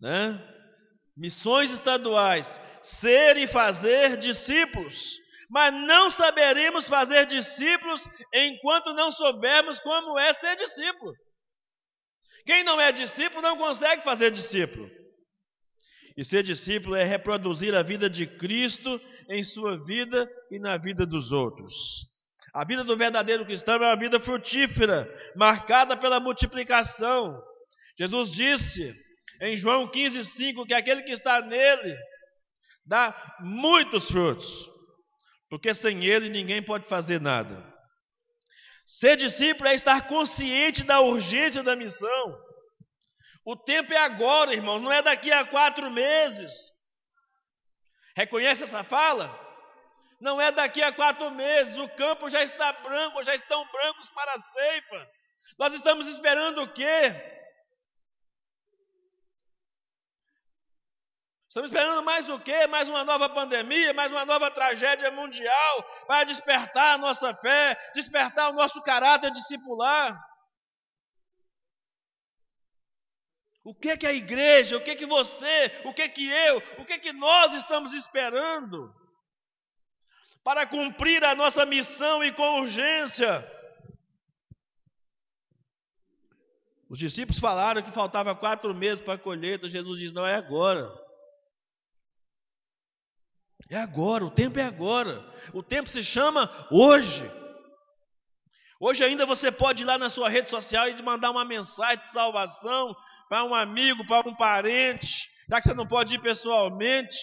Né? 0.00 0.40
Missões 1.14 1.70
estaduais, 1.70 2.48
ser 2.82 3.36
e 3.36 3.46
fazer 3.46 4.16
discípulos 4.16 4.96
mas 5.48 5.72
não 5.72 6.10
saberemos 6.10 6.88
fazer 6.88 7.24
discípulos 7.26 8.04
enquanto 8.34 8.92
não 8.94 9.12
soubermos 9.12 9.78
como 9.78 10.18
é 10.18 10.34
ser 10.34 10.56
discípulo. 10.56 11.12
Quem 12.44 12.64
não 12.64 12.80
é 12.80 12.90
discípulo 12.90 13.40
não 13.40 13.56
consegue 13.56 14.02
fazer 14.02 14.32
discípulo. 14.32 14.90
E 16.16 16.24
ser 16.24 16.42
discípulo 16.42 16.96
é 16.96 17.04
reproduzir 17.04 17.76
a 17.76 17.82
vida 17.82 18.10
de 18.10 18.26
Cristo 18.26 19.00
em 19.30 19.40
sua 19.44 19.78
vida 19.84 20.28
e 20.50 20.58
na 20.58 20.76
vida 20.76 21.06
dos 21.06 21.30
outros. 21.30 21.72
A 22.56 22.64
vida 22.64 22.82
do 22.82 22.96
verdadeiro 22.96 23.44
cristão 23.44 23.74
é 23.74 23.78
uma 23.78 23.96
vida 23.96 24.18
frutífera, 24.18 25.08
marcada 25.36 25.96
pela 25.96 26.18
multiplicação. 26.18 27.40
Jesus 27.98 28.30
disse 28.30 28.94
em 29.42 29.54
João 29.54 29.88
15,5 29.88 30.66
que 30.66 30.74
aquele 30.74 31.02
que 31.02 31.12
está 31.12 31.40
nele 31.42 31.96
dá 32.86 33.14
muitos 33.40 34.08
frutos 34.08 34.76
porque 35.48 35.72
sem 35.72 36.04
ele 36.04 36.28
ninguém 36.28 36.62
pode 36.62 36.88
fazer 36.88 37.20
nada. 37.20 37.74
Ser 38.86 39.16
discípulo 39.16 39.68
é 39.68 39.74
estar 39.74 40.08
consciente 40.08 40.84
da 40.84 41.00
urgência 41.00 41.62
da 41.62 41.74
missão. 41.74 42.38
O 43.44 43.56
tempo 43.56 43.92
é 43.92 43.96
agora, 43.96 44.52
irmãos, 44.52 44.80
não 44.80 44.92
é 44.92 45.02
daqui 45.02 45.30
a 45.30 45.44
quatro 45.44 45.90
meses. 45.90 46.52
Reconhece 48.16 48.64
essa 48.64 48.82
fala? 48.84 49.45
Não 50.20 50.40
é 50.40 50.50
daqui 50.50 50.82
a 50.82 50.92
quatro 50.92 51.30
meses, 51.30 51.76
o 51.76 51.88
campo 51.90 52.28
já 52.28 52.42
está 52.42 52.72
branco, 52.72 53.22
já 53.22 53.34
estão 53.34 53.66
brancos 53.70 54.08
para 54.10 54.32
a 54.32 54.42
ceifa. 54.42 55.10
Nós 55.58 55.74
estamos 55.74 56.06
esperando 56.06 56.62
o 56.62 56.72
quê? 56.72 57.12
Estamos 61.48 61.70
esperando 61.70 62.02
mais 62.02 62.28
o 62.28 62.38
quê? 62.40 62.66
Mais 62.66 62.88
uma 62.88 63.04
nova 63.04 63.28
pandemia, 63.28 63.92
mais 63.94 64.10
uma 64.12 64.26
nova 64.26 64.50
tragédia 64.50 65.10
mundial 65.10 65.82
para 66.06 66.24
despertar 66.24 66.94
a 66.94 66.98
nossa 66.98 67.34
fé, 67.36 67.78
despertar 67.94 68.50
o 68.50 68.54
nosso 68.54 68.82
caráter 68.82 69.30
discipular. 69.30 70.18
O 73.64 73.74
que 73.74 73.96
que 73.96 74.06
a 74.06 74.12
igreja, 74.12 74.76
o 74.76 74.84
que 74.84 74.96
que 74.96 75.06
você, 75.06 75.82
o 75.84 75.92
que 75.92 76.08
que 76.10 76.26
eu, 76.30 76.58
o 76.78 76.84
que 76.84 76.98
que 76.98 77.12
nós 77.12 77.54
estamos 77.54 77.92
esperando 77.92 78.94
para 80.46 80.64
cumprir 80.64 81.24
a 81.24 81.34
nossa 81.34 81.66
missão 81.66 82.22
e 82.22 82.30
com 82.30 82.60
urgência? 82.60 83.44
Os 86.88 87.00
discípulos 87.00 87.40
falaram 87.40 87.82
que 87.82 87.90
faltava 87.90 88.32
quatro 88.32 88.72
meses 88.72 89.00
para 89.04 89.14
a 89.14 89.18
colheita. 89.18 89.68
Jesus 89.68 89.98
diz: 89.98 90.12
não 90.12 90.24
é 90.24 90.36
agora. 90.36 90.88
É 93.68 93.76
agora, 93.76 94.24
o 94.24 94.30
tempo 94.30 94.60
é 94.60 94.62
agora. 94.62 95.20
O 95.52 95.64
tempo 95.64 95.88
se 95.88 96.04
chama 96.04 96.48
hoje. 96.70 97.28
Hoje 98.78 99.02
ainda 99.02 99.26
você 99.26 99.50
pode 99.50 99.82
ir 99.82 99.86
lá 99.86 99.98
na 99.98 100.08
sua 100.08 100.28
rede 100.28 100.48
social 100.48 100.88
e 100.88 101.02
mandar 101.02 101.32
uma 101.32 101.44
mensagem 101.44 101.98
de 101.98 102.12
salvação 102.12 102.94
para 103.28 103.42
um 103.42 103.52
amigo, 103.52 104.06
para 104.06 104.28
um 104.28 104.36
parente, 104.36 105.28
já 105.50 105.60
que 105.60 105.64
você 105.64 105.74
não 105.74 105.88
pode 105.88 106.14
ir 106.14 106.20
pessoalmente. 106.20 107.16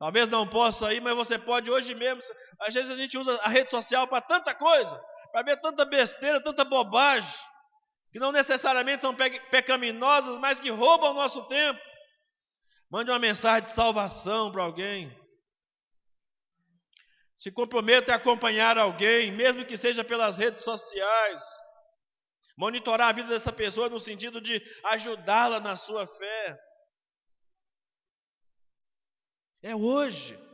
Talvez 0.00 0.30
não 0.30 0.48
possa 0.48 0.94
ir, 0.94 1.00
mas 1.02 1.14
você 1.14 1.38
pode 1.38 1.70
hoje 1.70 1.94
mesmo. 1.94 2.22
Às 2.60 2.74
vezes 2.74 2.90
a 2.90 2.96
gente 2.96 3.16
usa 3.16 3.40
a 3.42 3.48
rede 3.48 3.70
social 3.70 4.06
para 4.06 4.20
tanta 4.20 4.54
coisa, 4.54 5.02
para 5.32 5.42
ver 5.42 5.60
tanta 5.60 5.84
besteira, 5.84 6.42
tanta 6.42 6.64
bobagem, 6.64 7.32
que 8.12 8.18
não 8.18 8.32
necessariamente 8.32 9.02
são 9.02 9.16
pecaminosas, 9.50 10.38
mas 10.38 10.60
que 10.60 10.68
roubam 10.68 11.12
o 11.12 11.14
nosso 11.14 11.46
tempo. 11.48 11.80
Mande 12.90 13.10
uma 13.10 13.18
mensagem 13.18 13.68
de 13.68 13.74
salvação 13.74 14.50
para 14.52 14.62
alguém. 14.62 15.16
Se 17.38 17.50
comprometa 17.50 18.12
a 18.12 18.16
acompanhar 18.16 18.76
alguém, 18.76 19.32
mesmo 19.32 19.64
que 19.64 19.76
seja 19.76 20.04
pelas 20.04 20.36
redes 20.36 20.62
sociais. 20.62 21.40
Monitorar 22.58 23.08
a 23.08 23.12
vida 23.12 23.28
dessa 23.28 23.52
pessoa 23.52 23.88
no 23.88 23.98
sentido 23.98 24.40
de 24.40 24.60
ajudá-la 24.84 25.60
na 25.60 25.76
sua 25.76 26.06
fé. 26.06 26.58
É 29.62 29.74
hoje. 29.74 30.49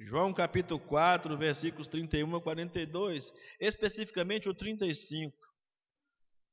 João 0.00 0.32
capítulo 0.32 0.78
4, 0.78 1.36
versículos 1.36 1.88
31 1.88 2.36
a 2.36 2.40
42, 2.40 3.32
especificamente 3.60 4.48
o 4.48 4.54
35. 4.54 5.36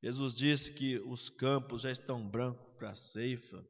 Jesus 0.02 0.34
disse 0.34 0.74
que 0.74 0.98
os 1.00 1.30
campos 1.30 1.84
já 1.84 1.92
estão 1.92 2.28
brancos 2.28 2.76
para 2.76 2.92
a 2.92 2.96
ceifa. 2.96 3.64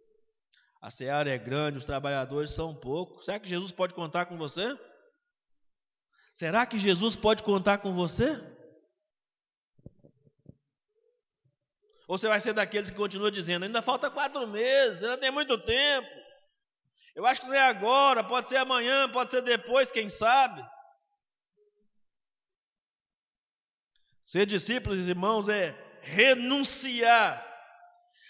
A 0.82 0.90
seara 0.90 1.30
é 1.30 1.38
grande, 1.38 1.78
os 1.78 1.86
trabalhadores 1.86 2.54
são 2.54 2.74
poucos. 2.74 3.26
Será 3.26 3.40
que 3.40 3.50
Jesus 3.50 3.72
pode 3.72 3.94
contar 3.94 4.28
com 4.28 4.38
você? 4.38 4.66
Será 6.34 6.66
que 6.66 6.80
Jesus 6.80 7.16
pode 7.16 7.44
contar 7.44 7.80
com 7.80 7.94
você? 7.94 8.32
Ou 12.08 12.18
você 12.18 12.28
vai 12.28 12.40
ser 12.40 12.54
daqueles 12.54 12.90
que 12.90 12.96
continuam 12.96 13.32
dizendo: 13.32 13.64
ainda 13.64 13.82
falta 13.82 14.12
quatro 14.12 14.48
meses, 14.48 15.04
ainda 15.04 15.18
tem 15.18 15.32
muito 15.32 15.58
tempo. 15.58 16.25
Eu 17.16 17.26
acho 17.26 17.42
que 17.42 17.48
não 17.48 17.54
é 17.54 17.62
agora, 17.62 18.24
pode 18.24 18.50
ser 18.50 18.58
amanhã, 18.58 19.10
pode 19.10 19.32
ser 19.32 19.42
depois, 19.42 19.90
quem 19.90 20.10
sabe. 20.10 20.62
Ser 24.26 24.46
discípulos, 24.46 25.08
irmãos, 25.08 25.48
é 25.48 25.72
renunciar, 26.02 27.44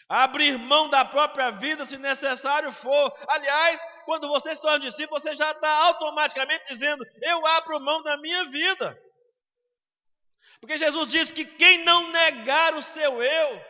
abrir 0.08 0.58
mão 0.58 0.88
da 0.88 1.04
própria 1.04 1.50
vida 1.52 1.84
se 1.84 1.98
necessário 1.98 2.72
for. 2.74 3.12
Aliás, 3.28 3.80
quando 4.06 4.28
você 4.28 4.54
se 4.54 4.62
torna 4.62 4.88
discípulo, 4.88 5.20
você 5.20 5.34
já 5.34 5.52
está 5.52 5.70
automaticamente 5.88 6.66
dizendo: 6.72 7.04
Eu 7.24 7.46
abro 7.48 7.80
mão 7.80 8.04
da 8.04 8.18
minha 8.18 8.46
vida. 8.46 8.96
Porque 10.62 10.78
Jesus 10.78 11.10
disse 11.10 11.34
que 11.34 11.46
quem 11.46 11.84
não 11.84 12.12
negar 12.12 12.76
o 12.76 12.82
seu 12.82 13.22
eu, 13.22 13.66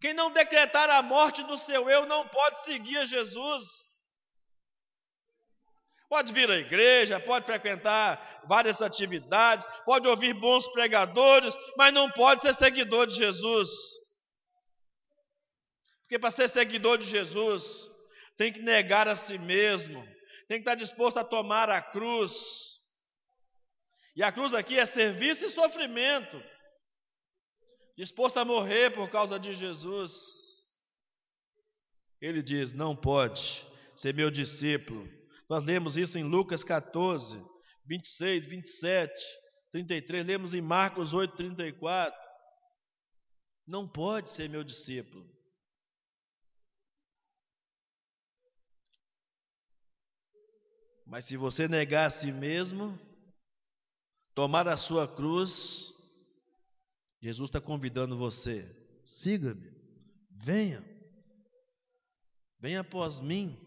quem 0.00 0.12
não 0.12 0.30
decretar 0.30 0.90
a 0.90 1.02
morte 1.02 1.42
do 1.44 1.56
seu 1.56 1.88
eu, 1.88 2.04
não 2.04 2.28
pode 2.28 2.64
seguir 2.64 2.98
a 2.98 3.04
Jesus. 3.04 3.91
Pode 6.12 6.30
vir 6.30 6.50
à 6.50 6.58
igreja, 6.58 7.18
pode 7.18 7.46
frequentar 7.46 8.42
várias 8.46 8.82
atividades, 8.82 9.66
pode 9.86 10.06
ouvir 10.06 10.34
bons 10.34 10.70
pregadores, 10.70 11.56
mas 11.74 11.94
não 11.94 12.10
pode 12.10 12.42
ser 12.42 12.52
seguidor 12.52 13.06
de 13.06 13.14
Jesus. 13.14 13.70
Porque 16.02 16.18
para 16.18 16.30
ser 16.30 16.50
seguidor 16.50 16.98
de 16.98 17.08
Jesus, 17.08 17.64
tem 18.36 18.52
que 18.52 18.60
negar 18.60 19.08
a 19.08 19.16
si 19.16 19.38
mesmo, 19.38 20.06
tem 20.48 20.58
que 20.58 20.68
estar 20.68 20.74
disposto 20.74 21.16
a 21.16 21.24
tomar 21.24 21.70
a 21.70 21.80
cruz, 21.80 22.34
e 24.14 24.22
a 24.22 24.30
cruz 24.30 24.52
aqui 24.52 24.78
é 24.78 24.84
serviço 24.84 25.46
e 25.46 25.48
sofrimento. 25.48 26.38
Disposto 27.96 28.36
a 28.36 28.44
morrer 28.44 28.92
por 28.92 29.08
causa 29.08 29.40
de 29.40 29.54
Jesus. 29.54 30.12
Ele 32.20 32.42
diz: 32.42 32.74
Não 32.74 32.94
pode 32.94 33.66
ser 33.96 34.12
meu 34.12 34.30
discípulo. 34.30 35.21
Nós 35.52 35.64
lemos 35.64 35.98
isso 35.98 36.16
em 36.16 36.24
Lucas 36.24 36.64
14, 36.64 37.38
26, 37.84 38.46
27, 38.46 39.12
33. 39.70 40.26
Lemos 40.26 40.54
em 40.54 40.62
Marcos 40.62 41.12
8, 41.12 41.36
34. 41.36 42.18
Não 43.66 43.86
pode 43.86 44.30
ser 44.30 44.48
meu 44.48 44.64
discípulo. 44.64 45.30
Mas 51.06 51.26
se 51.26 51.36
você 51.36 51.68
negar 51.68 52.06
a 52.06 52.10
si 52.10 52.32
mesmo, 52.32 52.98
tomar 54.34 54.66
a 54.66 54.78
sua 54.78 55.06
cruz, 55.06 55.92
Jesus 57.20 57.50
está 57.50 57.60
convidando 57.60 58.16
você: 58.16 58.64
siga-me, 59.04 59.70
venha, 60.30 60.82
venha 62.58 62.80
após 62.80 63.20
mim, 63.20 63.61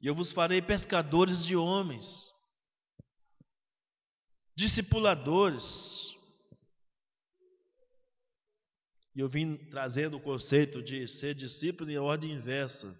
e 0.00 0.06
eu 0.06 0.14
vos 0.14 0.32
farei 0.32 0.62
pescadores 0.62 1.44
de 1.44 1.56
homens, 1.56 2.04
discipuladores. 4.56 5.64
E 9.14 9.20
eu 9.20 9.28
vim 9.28 9.56
trazendo 9.70 10.16
o 10.16 10.22
conceito 10.22 10.82
de 10.82 11.06
ser 11.06 11.34
discípulo 11.34 11.90
em 11.90 11.98
ordem 11.98 12.32
inversa, 12.32 12.98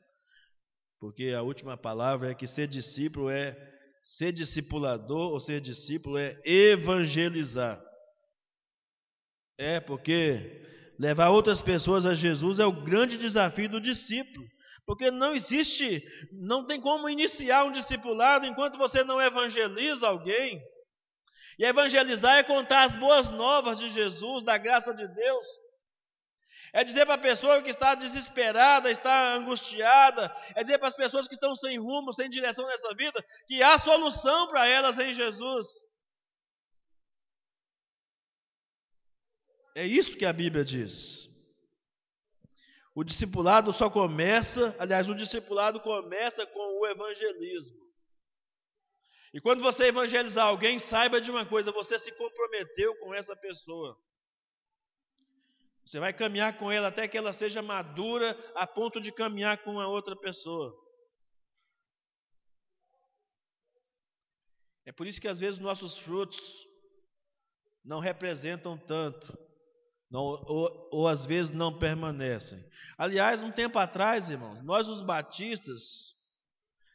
porque 0.99 1.31
a 1.31 1.43
última 1.43 1.77
palavra 1.77 2.31
é 2.31 2.35
que 2.35 2.47
ser 2.47 2.69
discípulo 2.69 3.31
é 3.31 3.71
Ser 4.05 4.33
discipulador 4.33 5.31
ou 5.31 5.41
ser 5.41 5.61
discípulo 5.61 6.19
é 6.19 6.41
evangelizar. 6.45 7.81
É, 9.59 9.79
porque 9.79 10.65
levar 10.99 11.29
outras 11.29 11.61
pessoas 11.61 12.07
a 12.07 12.15
Jesus 12.15 12.59
é 12.59 12.65
o 12.65 12.83
grande 12.83 13.19
desafio 13.19 13.69
do 13.69 13.81
discípulo. 13.81 14.45
Porque 14.91 15.09
não 15.09 15.37
existe, 15.37 16.03
não 16.33 16.67
tem 16.67 16.81
como 16.81 17.09
iniciar 17.09 17.63
um 17.63 17.71
discipulado 17.71 18.45
enquanto 18.45 18.77
você 18.77 19.05
não 19.05 19.23
evangeliza 19.23 20.09
alguém. 20.09 20.61
E 21.57 21.65
evangelizar 21.65 22.39
é 22.39 22.43
contar 22.43 22.87
as 22.87 22.97
boas 22.97 23.31
novas 23.31 23.79
de 23.79 23.89
Jesus, 23.89 24.43
da 24.43 24.59
graça 24.59 24.93
de 24.93 25.07
Deus. 25.07 25.47
É 26.73 26.83
dizer 26.83 27.07
para 27.07 27.15
a 27.15 27.19
pessoa 27.19 27.63
que 27.63 27.71
está 27.71 27.95
desesperada, 27.95 28.91
está 28.91 29.37
angustiada, 29.37 30.37
é 30.57 30.63
dizer 30.65 30.79
para 30.79 30.89
as 30.89 30.97
pessoas 30.97 31.29
que 31.29 31.35
estão 31.35 31.55
sem 31.55 31.79
rumo, 31.79 32.13
sem 32.13 32.29
direção 32.29 32.67
nessa 32.67 32.93
vida, 32.97 33.25
que 33.47 33.63
há 33.63 33.79
solução 33.79 34.49
para 34.49 34.67
elas 34.67 34.99
em 34.99 35.13
Jesus. 35.13 35.69
É 39.77 39.87
isso 39.87 40.17
que 40.17 40.27
a 40.27 40.33
Bíblia 40.33 40.65
diz. 40.65 41.30
O 42.95 43.05
discipulado 43.05 43.73
só 43.73 43.89
começa, 43.89 44.75
aliás, 44.79 45.09
o 45.09 45.15
discipulado 45.15 45.81
começa 45.81 46.47
com 46.47 46.81
o 46.81 46.87
evangelismo. 46.87 47.79
E 49.33 49.41
quando 49.41 49.63
você 49.63 49.85
evangelizar 49.85 50.47
alguém, 50.47 50.79
saiba 50.79 51.21
de 51.21 51.31
uma 51.31 51.47
coisa: 51.47 51.71
você 51.71 51.99
se 51.99 52.11
comprometeu 52.17 52.97
com 52.97 53.15
essa 53.15 53.37
pessoa. 53.37 53.97
Você 55.85 55.99
vai 55.99 56.13
caminhar 56.13 56.59
com 56.59 56.71
ela 56.71 56.89
até 56.89 57.07
que 57.09 57.17
ela 57.17 57.33
seja 57.33 57.63
madura 57.63 58.37
a 58.55 58.67
ponto 58.67 59.01
de 59.01 59.13
caminhar 59.13 59.63
com 59.63 59.81
a 59.81 59.89
outra 59.89 60.17
pessoa. 60.17 60.77
É 64.85 64.93
por 64.93 65.07
isso 65.07 65.21
que 65.21 65.29
às 65.29 65.39
vezes 65.39 65.61
nossos 65.61 65.97
frutos 65.99 66.67
não 67.85 68.01
representam 68.01 68.77
tanto, 68.77 69.39
não, 70.11 70.23
ou, 70.23 70.89
ou 70.91 71.09
às 71.09 71.25
vezes 71.25 71.53
não 71.53 71.79
permanecem. 71.79 72.65
Aliás, 72.99 73.43
um 73.43 73.53
tempo 73.53 73.79
atrás, 73.79 74.31
irmãos, 74.31 74.63
nós 74.63 74.89
os 74.89 75.01
batistas 75.03 76.15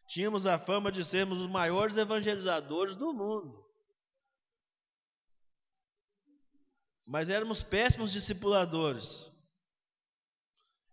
tínhamos 0.10 0.46
a 0.46 0.60
fama 0.60 0.92
de 0.92 1.04
sermos 1.04 1.40
os 1.40 1.50
maiores 1.50 1.98
evangelizadores 1.98 2.96
do 2.96 3.14
mundo. 3.14 3.66
mas 7.06 7.30
éramos 7.30 7.62
péssimos 7.62 8.12
discipuladores. 8.12 9.32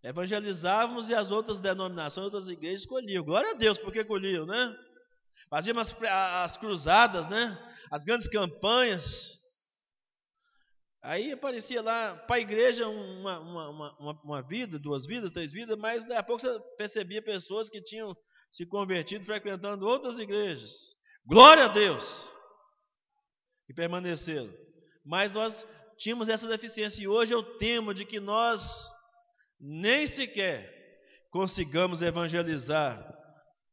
Evangelizávamos 0.02 1.08
e 1.08 1.14
as 1.14 1.30
outras 1.30 1.60
denominações, 1.60 2.24
outras 2.24 2.48
igrejas 2.48 2.82
escolhiam. 2.82 3.24
Glória 3.24 3.52
a 3.52 3.54
Deus, 3.54 3.78
porque 3.78 4.04
colhiam, 4.04 4.44
né? 4.44 4.76
Fazíamos 5.48 5.90
as, 5.90 6.02
as 6.02 6.56
cruzadas, 6.56 7.28
né? 7.28 7.56
As 7.90 8.04
grandes 8.04 8.28
campanhas. 8.28 9.40
Aí 11.02 11.32
aparecia 11.32 11.82
lá 11.82 12.14
para 12.14 12.36
a 12.36 12.40
igreja 12.40 12.88
uma, 12.88 13.40
uma, 13.40 13.70
uma, 13.98 14.20
uma, 14.22 14.42
vida, 14.42 14.78
duas 14.78 15.04
vidas, 15.04 15.32
três 15.32 15.50
vidas, 15.50 15.76
mas 15.76 16.04
daqui 16.04 16.20
a 16.20 16.22
pouco 16.22 16.40
você 16.40 16.60
percebia 16.78 17.20
pessoas 17.20 17.68
que 17.68 17.82
tinham 17.82 18.16
se 18.52 18.64
convertido 18.64 19.24
frequentando 19.24 19.84
outras 19.84 20.20
igrejas. 20.20 20.70
Glória 21.26 21.64
a 21.64 21.68
Deus! 21.68 22.30
E 23.68 23.74
permaneceram. 23.74 24.52
Mas 25.04 25.32
nós 25.32 25.66
tínhamos 25.98 26.28
essa 26.28 26.46
deficiência 26.46 27.02
e 27.02 27.08
hoje 27.08 27.34
eu 27.34 27.42
temo 27.58 27.92
de 27.92 28.04
que 28.04 28.20
nós 28.20 28.62
nem 29.58 30.06
sequer 30.06 30.70
consigamos 31.30 32.00
evangelizar 32.00 33.02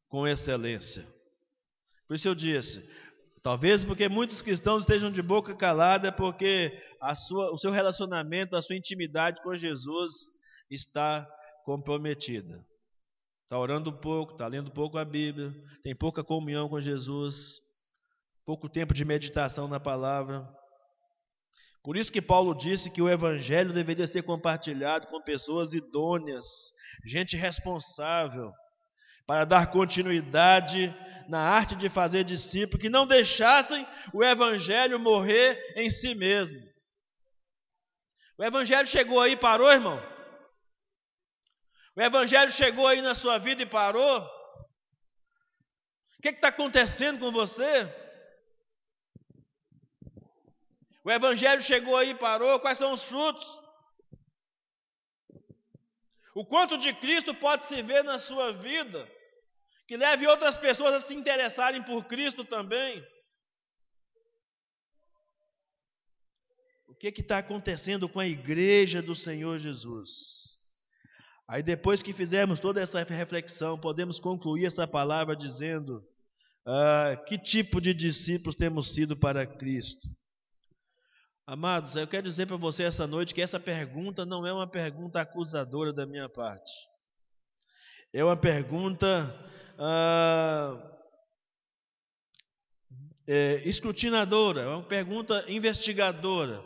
com 0.08 0.28
excelência. 0.28 1.06
Por 2.08 2.16
isso 2.16 2.28
eu 2.28 2.34
disse, 2.34 2.80
talvez 3.42 3.84
porque 3.84 4.08
muitos 4.10 4.42
cristãos 4.42 4.84
estejam 4.84 5.12
de 5.12 5.22
boca 5.22 5.56
calada, 5.56 6.12
porque 6.12 6.72
sua, 7.28 7.52
o 7.52 7.58
seu 7.58 7.72
relacionamento, 7.72 8.56
a 8.56 8.62
sua 8.62 8.76
intimidade 8.76 9.42
com 9.42 9.56
Jesus 9.56 10.12
está 10.70 11.28
comprometida. 11.64 12.64
Está 13.44 13.58
orando 13.58 13.92
pouco, 13.92 14.34
está 14.34 14.48
lendo 14.48 14.72
pouco 14.72 14.98
a 14.98 15.06
Bíblia, 15.06 15.52
tem 15.84 15.96
pouca 15.96 16.24
comunhão 16.24 16.70
com 16.70 16.80
Jesus, 16.80 17.36
pouco 18.46 18.70
tempo 18.70 18.94
de 18.94 19.04
meditação 19.04 19.68
na 19.68 19.80
palavra. 19.80 20.48
Por 21.84 21.98
isso 21.98 22.12
que 22.12 22.22
Paulo 22.22 22.54
disse 22.54 22.92
que 22.92 23.02
o 23.02 23.10
evangelho 23.10 23.74
deveria 23.74 24.06
ser 24.06 24.22
compartilhado 24.22 25.08
com 25.08 25.24
pessoas 25.24 25.74
idôneas, 25.74 26.46
gente 27.06 27.36
responsável, 27.36 28.52
para 29.30 29.46
dar 29.46 29.70
continuidade 29.70 30.92
na 31.28 31.40
arte 31.40 31.76
de 31.76 31.88
fazer 31.88 32.24
discípulos, 32.24 32.82
que 32.82 32.90
não 32.90 33.06
deixassem 33.06 33.88
o 34.12 34.24
evangelho 34.24 35.00
morrer 35.00 35.56
em 35.76 35.88
si 35.88 36.16
mesmo. 36.16 36.60
O 38.40 38.44
evangelho 38.44 38.88
chegou 38.88 39.22
aí 39.22 39.34
e 39.34 39.38
parou, 39.38 39.72
irmão? 39.72 40.02
O 41.96 42.02
evangelho 42.02 42.50
chegou 42.50 42.88
aí 42.88 43.04
na 43.04 43.14
sua 43.14 43.38
vida 43.38 43.62
e 43.62 43.68
parou? 43.68 44.20
O 46.18 46.22
que 46.24 46.30
está 46.30 46.48
acontecendo 46.48 47.20
com 47.20 47.32
você? 47.32 47.88
O 51.06 51.12
evangelho 51.12 51.62
chegou 51.62 51.96
aí 51.96 52.10
e 52.10 52.18
parou. 52.18 52.60
Quais 52.60 52.80
são 52.80 52.92
os 52.92 53.04
frutos? 53.04 53.48
O 56.34 56.44
quanto 56.44 56.80
de 56.80 56.92
Cristo 56.96 57.36
pode 57.36 57.68
se 57.68 57.80
ver 57.84 58.04
na 58.04 58.18
sua 58.18 58.54
vida, 58.54 59.19
que 59.90 59.98
leve 59.98 60.28
outras 60.28 60.56
pessoas 60.56 60.94
a 60.94 61.00
se 61.00 61.16
interessarem 61.16 61.82
por 61.82 62.06
Cristo 62.06 62.46
também. 62.46 63.04
O 66.88 66.94
que 66.94 67.08
está 67.08 67.40
acontecendo 67.40 68.08
com 68.08 68.20
a 68.20 68.28
igreja 68.28 69.02
do 69.02 69.16
Senhor 69.16 69.58
Jesus? 69.58 70.10
Aí 71.48 71.64
depois 71.64 72.04
que 72.04 72.14
fizermos 72.14 72.60
toda 72.60 72.80
essa 72.80 73.02
reflexão, 73.02 73.80
podemos 73.80 74.20
concluir 74.20 74.68
essa 74.68 74.88
palavra 74.88 75.36
dizendo: 75.36 76.04
ah, 76.68 77.16
que 77.26 77.40
tipo 77.40 77.82
de 77.82 77.92
discípulos 77.92 78.56
temos 78.56 78.94
sido 78.94 79.18
para 79.18 79.48
Cristo? 79.48 80.08
Amados, 81.48 81.96
eu 81.96 82.08
quero 82.08 82.30
dizer 82.30 82.46
para 82.46 82.58
você 82.58 82.84
essa 82.84 83.08
noite 83.08 83.34
que 83.34 83.42
essa 83.42 83.60
pergunta 83.60 84.24
não 84.24 84.46
é 84.46 84.54
uma 84.54 84.70
pergunta 84.70 85.20
acusadora 85.20 85.92
da 85.92 86.06
minha 86.06 86.30
parte. 86.30 86.72
É 88.14 88.24
uma 88.24 88.38
pergunta 88.38 89.36
ah, 89.80 90.78
é, 93.26 93.62
escrutinadora, 93.68 94.62
é 94.62 94.68
uma 94.68 94.84
pergunta 94.84 95.46
investigadora. 95.48 96.64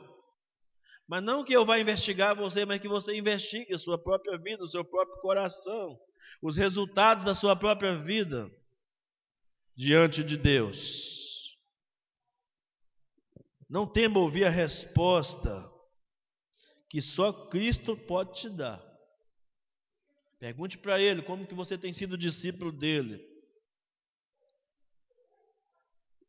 Mas 1.08 1.24
não 1.24 1.44
que 1.44 1.54
eu 1.54 1.66
vá 1.66 1.80
investigar 1.80 2.36
você, 2.36 2.66
mas 2.66 2.82
que 2.82 2.88
você 2.88 3.16
investigue 3.16 3.74
a 3.74 3.78
sua 3.78 3.98
própria 4.02 4.38
vida, 4.38 4.64
o 4.64 4.68
seu 4.68 4.84
próprio 4.84 5.22
coração, 5.22 6.00
os 6.42 6.58
resultados 6.58 7.24
da 7.24 7.36
sua 7.36 7.56
própria 7.56 7.98
vida 8.02 8.50
diante 9.76 10.24
de 10.24 10.38
Deus. 10.38 11.56
Não 13.70 13.86
tema 13.86 14.20
ouvir 14.20 14.46
a 14.46 14.50
resposta 14.50 15.70
que 16.90 17.02
só 17.02 17.34
Cristo 17.50 17.98
pode 17.98 18.40
te 18.40 18.50
dar. 18.50 18.93
Pergunte 20.44 20.78
para 20.78 21.00
ele 21.00 21.22
como 21.22 21.48
que 21.48 21.54
você 21.54 21.78
tem 21.78 21.94
sido 21.94 22.18
discípulo 22.18 22.70
dele. 22.70 23.18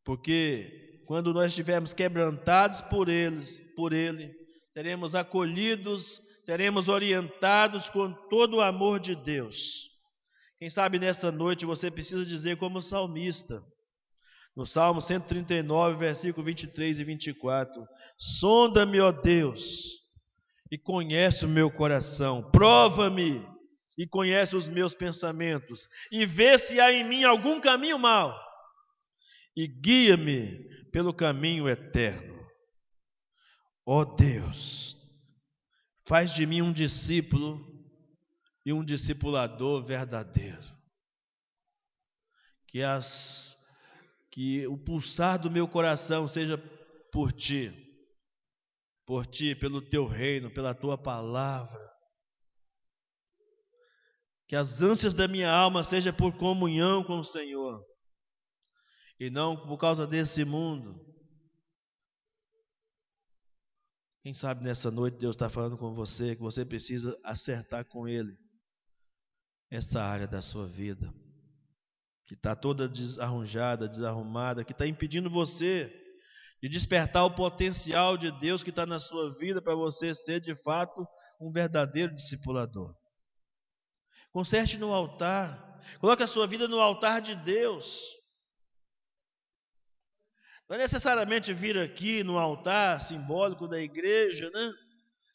Porque 0.05 1.03
quando 1.05 1.35
nós 1.35 1.47
estivermos 1.51 1.93
quebrantados 1.93 2.81
por 2.83 3.09
ele, 3.09 3.45
por 3.75 3.93
ele, 3.93 4.33
seremos 4.71 5.17
acolhidos, 5.17 6.23
seremos 6.45 6.89
orientados 6.89 7.91
com 7.91 8.13
todo 8.29 8.59
o 8.59 8.61
amor 8.61 9.01
de 9.01 9.17
Deus. 9.17 9.91
Quem 10.61 10.71
sabe 10.71 11.01
nesta 11.01 11.33
noite 11.33 11.67
você 11.67 11.91
precisa 11.91 12.25
dizer 12.25 12.57
como 12.57 12.81
salmista, 12.81 13.61
no 14.55 14.65
Salmo 14.65 15.01
139, 15.01 15.99
versículo 15.99 16.47
23 16.47 17.01
e 17.01 17.05
24: 17.05 17.85
Sonda-me, 18.17 19.01
ó 19.01 19.11
Deus, 19.11 19.61
e 20.71 20.79
conhece 20.79 21.45
o 21.45 21.49
meu 21.49 21.69
coração, 21.69 22.49
prova-me 22.53 23.54
e 23.99 24.07
conhece 24.07 24.57
os 24.57 24.67
meus 24.67 24.95
pensamentos, 24.95 25.89
e 26.11 26.27
vê 26.27 26.59
se 26.59 26.81
há 26.81 26.93
em 26.93 27.09
mim 27.09 27.25
algum 27.25 27.61
caminho 27.61 27.99
mau, 27.99 28.35
e 29.57 29.67
guia-me 29.67 30.65
pelo 30.91 31.15
caminho 31.15 31.69
eterno. 31.69 32.35
Ó 33.87 34.05
Deus, 34.05 34.97
faz 36.07 36.33
de 36.35 36.47
mim 36.47 36.63
um 36.63 36.73
discípulo 36.73 37.61
e 38.65 38.73
um 38.73 38.85
discipulador 38.85 39.85
verdadeiro. 39.85 40.63
Que 42.69 42.83
as 42.83 43.55
que 44.33 44.67
o 44.67 44.77
pulsar 44.77 45.39
do 45.39 45.49
meu 45.49 45.69
coração 45.69 46.27
seja 46.27 46.59
por 47.13 47.31
ti, 47.31 47.73
por 49.07 49.27
ti, 49.27 49.55
pelo 49.55 49.81
teu 49.81 50.07
reino, 50.07 50.51
pela 50.51 50.75
tua 50.75 50.99
palavra. 50.99 51.84
Que 54.47 54.57
as 54.57 54.83
ânsias 54.83 55.15
da 55.15 55.27
minha 55.27 55.51
alma 55.51 55.83
seja 55.83 56.13
por 56.13 56.37
comunhão 56.37 57.03
com 57.03 57.19
o 57.19 57.25
Senhor 57.25 57.83
e 59.19 59.31
não 59.31 59.57
por 59.57 59.79
causa 59.79 60.07
desse 60.07 60.45
mundo. 60.45 61.01
Quem 64.23 64.35
sabe 64.35 64.65
nessa 64.65 64.91
noite 64.91 65.19
Deus 65.19 65.37
está 65.37 65.49
falando 65.49 65.79
com 65.79 65.95
você 65.95 66.35
que 66.35 66.43
você 66.43 66.65
precisa 66.65 67.19
acertar 67.25 67.85
com 67.87 68.09
Ele 68.09 68.37
essa 69.71 70.03
área 70.03 70.27
da 70.27 70.41
sua 70.41 70.67
vida 70.67 71.13
que 72.27 72.35
está 72.35 72.57
toda 72.57 72.89
desarranjada, 72.89 73.89
desarrumada, 73.89 74.65
que 74.65 74.73
está 74.73 74.87
impedindo 74.87 75.29
você 75.29 75.93
de 76.63 76.69
despertar 76.69 77.25
o 77.25 77.35
potencial 77.35 78.17
de 78.17 78.31
Deus 78.41 78.63
que 78.63 78.71
está 78.71 78.87
na 78.87 78.99
sua 78.99 79.37
vida 79.37 79.61
para 79.61 79.75
você 79.75 80.15
ser 80.15 80.41
de 80.41 80.55
fato 80.63 81.07
um 81.39 81.53
verdadeiro 81.53 82.15
discipulador. 82.15 82.95
Conserte 84.35 84.77
no 84.79 84.93
altar, 84.93 85.81
coloque 86.01 86.25
a 86.25 86.27
sua 86.27 86.45
vida 86.45 86.67
no 86.67 86.81
altar 86.81 87.23
de 87.23 87.37
Deus. 87.37 87.87
Não 90.69 90.75
é 90.75 90.81
necessariamente 90.81 91.55
vir 91.55 91.79
aqui 91.79 92.25
no 92.25 92.37
altar 92.37 93.01
simbólico 93.03 93.69
da 93.69 93.81
igreja, 93.81 94.51
né? 94.51 94.73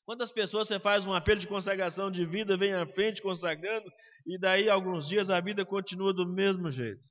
Quantas 0.04 0.34
pessoas 0.34 0.68
você 0.68 0.82
faz 0.82 1.06
um 1.06 1.14
apelo 1.14 1.40
de 1.40 1.48
consagração 1.48 2.12
de 2.12 2.26
vida, 2.26 2.58
vem 2.58 2.74
à 2.74 2.86
frente 2.86 3.22
consagrando, 3.22 3.90
e 4.28 4.38
daí 4.38 4.70
alguns 4.70 5.08
dias 5.08 5.30
a 5.30 5.40
vida 5.40 5.66
continua 5.66 6.14
do 6.14 6.28
mesmo 6.28 6.70
jeito? 6.70 7.08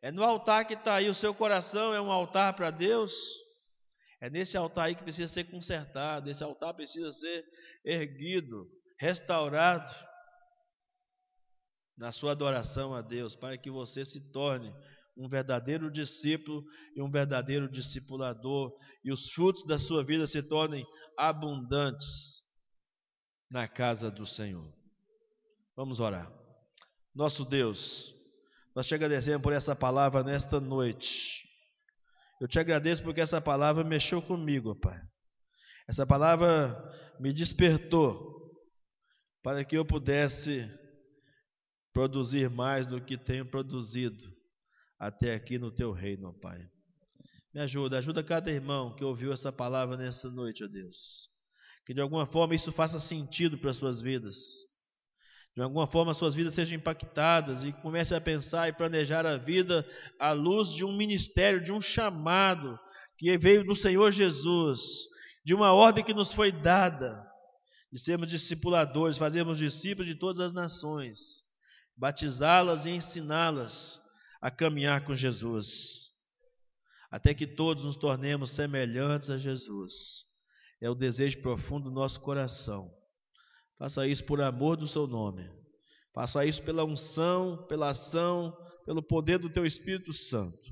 É 0.00 0.10
no 0.10 0.24
altar 0.24 0.66
que 0.66 0.72
está 0.72 0.94
aí, 0.94 1.10
o 1.10 1.14
seu 1.14 1.34
coração 1.34 1.92
é 1.92 2.00
um 2.00 2.10
altar 2.10 2.56
para 2.56 2.70
Deus? 2.70 3.12
É 4.18 4.30
nesse 4.30 4.56
altar 4.56 4.86
aí 4.86 4.94
que 4.94 5.02
precisa 5.02 5.30
ser 5.30 5.44
consertado, 5.50 6.30
esse 6.30 6.42
altar 6.42 6.72
precisa 6.72 7.12
ser 7.12 7.44
erguido, 7.84 8.66
restaurado 8.98 10.07
na 11.98 12.12
sua 12.12 12.32
adoração 12.32 12.94
a 12.94 13.02
Deus, 13.02 13.34
para 13.34 13.58
que 13.58 13.70
você 13.70 14.04
se 14.04 14.32
torne 14.32 14.72
um 15.16 15.28
verdadeiro 15.28 15.90
discípulo 15.90 16.64
e 16.94 17.02
um 17.02 17.10
verdadeiro 17.10 17.68
discipulador, 17.68 18.72
e 19.04 19.10
os 19.10 19.28
frutos 19.32 19.66
da 19.66 19.76
sua 19.76 20.04
vida 20.04 20.26
se 20.26 20.40
tornem 20.48 20.86
abundantes 21.16 22.06
na 23.50 23.66
casa 23.66 24.10
do 24.10 24.24
Senhor. 24.24 24.72
Vamos 25.76 25.98
orar. 25.98 26.32
Nosso 27.12 27.44
Deus, 27.44 28.14
nós 28.76 28.86
te 28.86 28.94
agradecemos 28.94 29.42
por 29.42 29.52
essa 29.52 29.74
palavra 29.74 30.22
nesta 30.22 30.60
noite. 30.60 31.44
Eu 32.40 32.46
te 32.46 32.60
agradeço 32.60 33.02
porque 33.02 33.20
essa 33.20 33.40
palavra 33.40 33.82
mexeu 33.82 34.22
comigo, 34.22 34.78
Pai. 34.78 35.00
Essa 35.88 36.06
palavra 36.06 36.76
me 37.18 37.32
despertou 37.32 38.38
para 39.42 39.64
que 39.64 39.76
eu 39.76 39.84
pudesse 39.84 40.70
produzir 41.98 42.48
mais 42.48 42.86
do 42.86 43.00
que 43.00 43.18
tenho 43.18 43.44
produzido 43.44 44.32
até 45.00 45.34
aqui 45.34 45.58
no 45.58 45.68
teu 45.68 45.90
reino, 45.90 46.32
Pai. 46.40 46.64
Me 47.52 47.60
ajuda, 47.60 47.98
ajuda 47.98 48.22
cada 48.22 48.52
irmão 48.52 48.94
que 48.94 49.02
ouviu 49.02 49.32
essa 49.32 49.50
palavra 49.50 49.96
nessa 49.96 50.30
noite, 50.30 50.62
ó 50.62 50.68
Deus. 50.68 51.28
Que 51.84 51.92
de 51.92 52.00
alguma 52.00 52.24
forma 52.24 52.54
isso 52.54 52.70
faça 52.70 53.00
sentido 53.00 53.58
para 53.58 53.70
as 53.70 53.78
suas 53.78 54.00
vidas. 54.00 54.36
De 55.56 55.60
alguma 55.60 55.88
forma 55.88 56.14
suas 56.14 56.36
vidas 56.36 56.54
sejam 56.54 56.78
impactadas 56.78 57.64
e 57.64 57.72
comece 57.72 58.14
a 58.14 58.20
pensar 58.20 58.68
e 58.68 58.72
planejar 58.72 59.26
a 59.26 59.36
vida 59.36 59.84
à 60.20 60.30
luz 60.30 60.68
de 60.68 60.84
um 60.84 60.96
ministério, 60.96 61.64
de 61.64 61.72
um 61.72 61.80
chamado 61.80 62.78
que 63.16 63.36
veio 63.36 63.64
do 63.64 63.74
Senhor 63.74 64.12
Jesus, 64.12 64.80
de 65.44 65.52
uma 65.52 65.72
ordem 65.72 66.04
que 66.04 66.14
nos 66.14 66.32
foi 66.32 66.52
dada, 66.52 67.26
de 67.92 67.98
sermos 67.98 68.30
discipuladores, 68.30 69.18
fazermos 69.18 69.58
discípulos 69.58 70.06
de 70.06 70.14
todas 70.14 70.38
as 70.38 70.52
nações, 70.52 71.47
batizá-las 71.98 72.86
e 72.86 72.90
ensiná-las 72.90 73.98
a 74.40 74.50
caminhar 74.50 75.04
com 75.04 75.14
Jesus 75.14 76.08
até 77.10 77.34
que 77.34 77.46
todos 77.46 77.84
nos 77.84 77.96
tornemos 77.96 78.54
semelhantes 78.54 79.30
a 79.30 79.38
Jesus. 79.38 79.92
É 80.80 80.88
o 80.88 80.94
desejo 80.94 81.40
profundo 81.40 81.88
do 81.88 81.94
nosso 81.94 82.20
coração. 82.20 82.88
Faça 83.78 84.06
isso 84.06 84.24
por 84.24 84.40
amor 84.40 84.76
do 84.76 84.86
seu 84.86 85.06
nome. 85.06 85.48
Faça 86.14 86.44
isso 86.44 86.62
pela 86.62 86.84
unção, 86.84 87.66
pela 87.66 87.90
ação, 87.90 88.56
pelo 88.84 89.02
poder 89.02 89.38
do 89.38 89.50
teu 89.50 89.64
Espírito 89.64 90.12
Santo. 90.12 90.68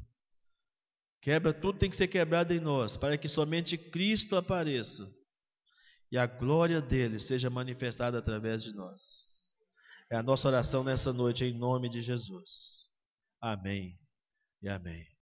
Quebra 1.22 1.52
tudo 1.52 1.78
tem 1.78 1.90
que 1.90 1.96
ser 1.96 2.08
quebrado 2.08 2.52
em 2.52 2.60
nós, 2.60 2.96
para 2.96 3.16
que 3.18 3.28
somente 3.28 3.76
Cristo 3.76 4.36
apareça 4.36 5.10
e 6.10 6.16
a 6.16 6.26
glória 6.26 6.80
dele 6.80 7.18
seja 7.18 7.50
manifestada 7.50 8.18
através 8.18 8.62
de 8.62 8.72
nós. 8.72 9.00
É 10.11 10.16
a 10.16 10.22
nossa 10.22 10.48
oração 10.48 10.84
nessa 10.84 11.12
noite 11.12 11.44
em 11.44 11.52
nome 11.52 11.88
de 11.88 12.00
Jesus. 12.00 12.90
Amém 13.40 13.98
e 14.62 14.68
amém. 14.68 15.07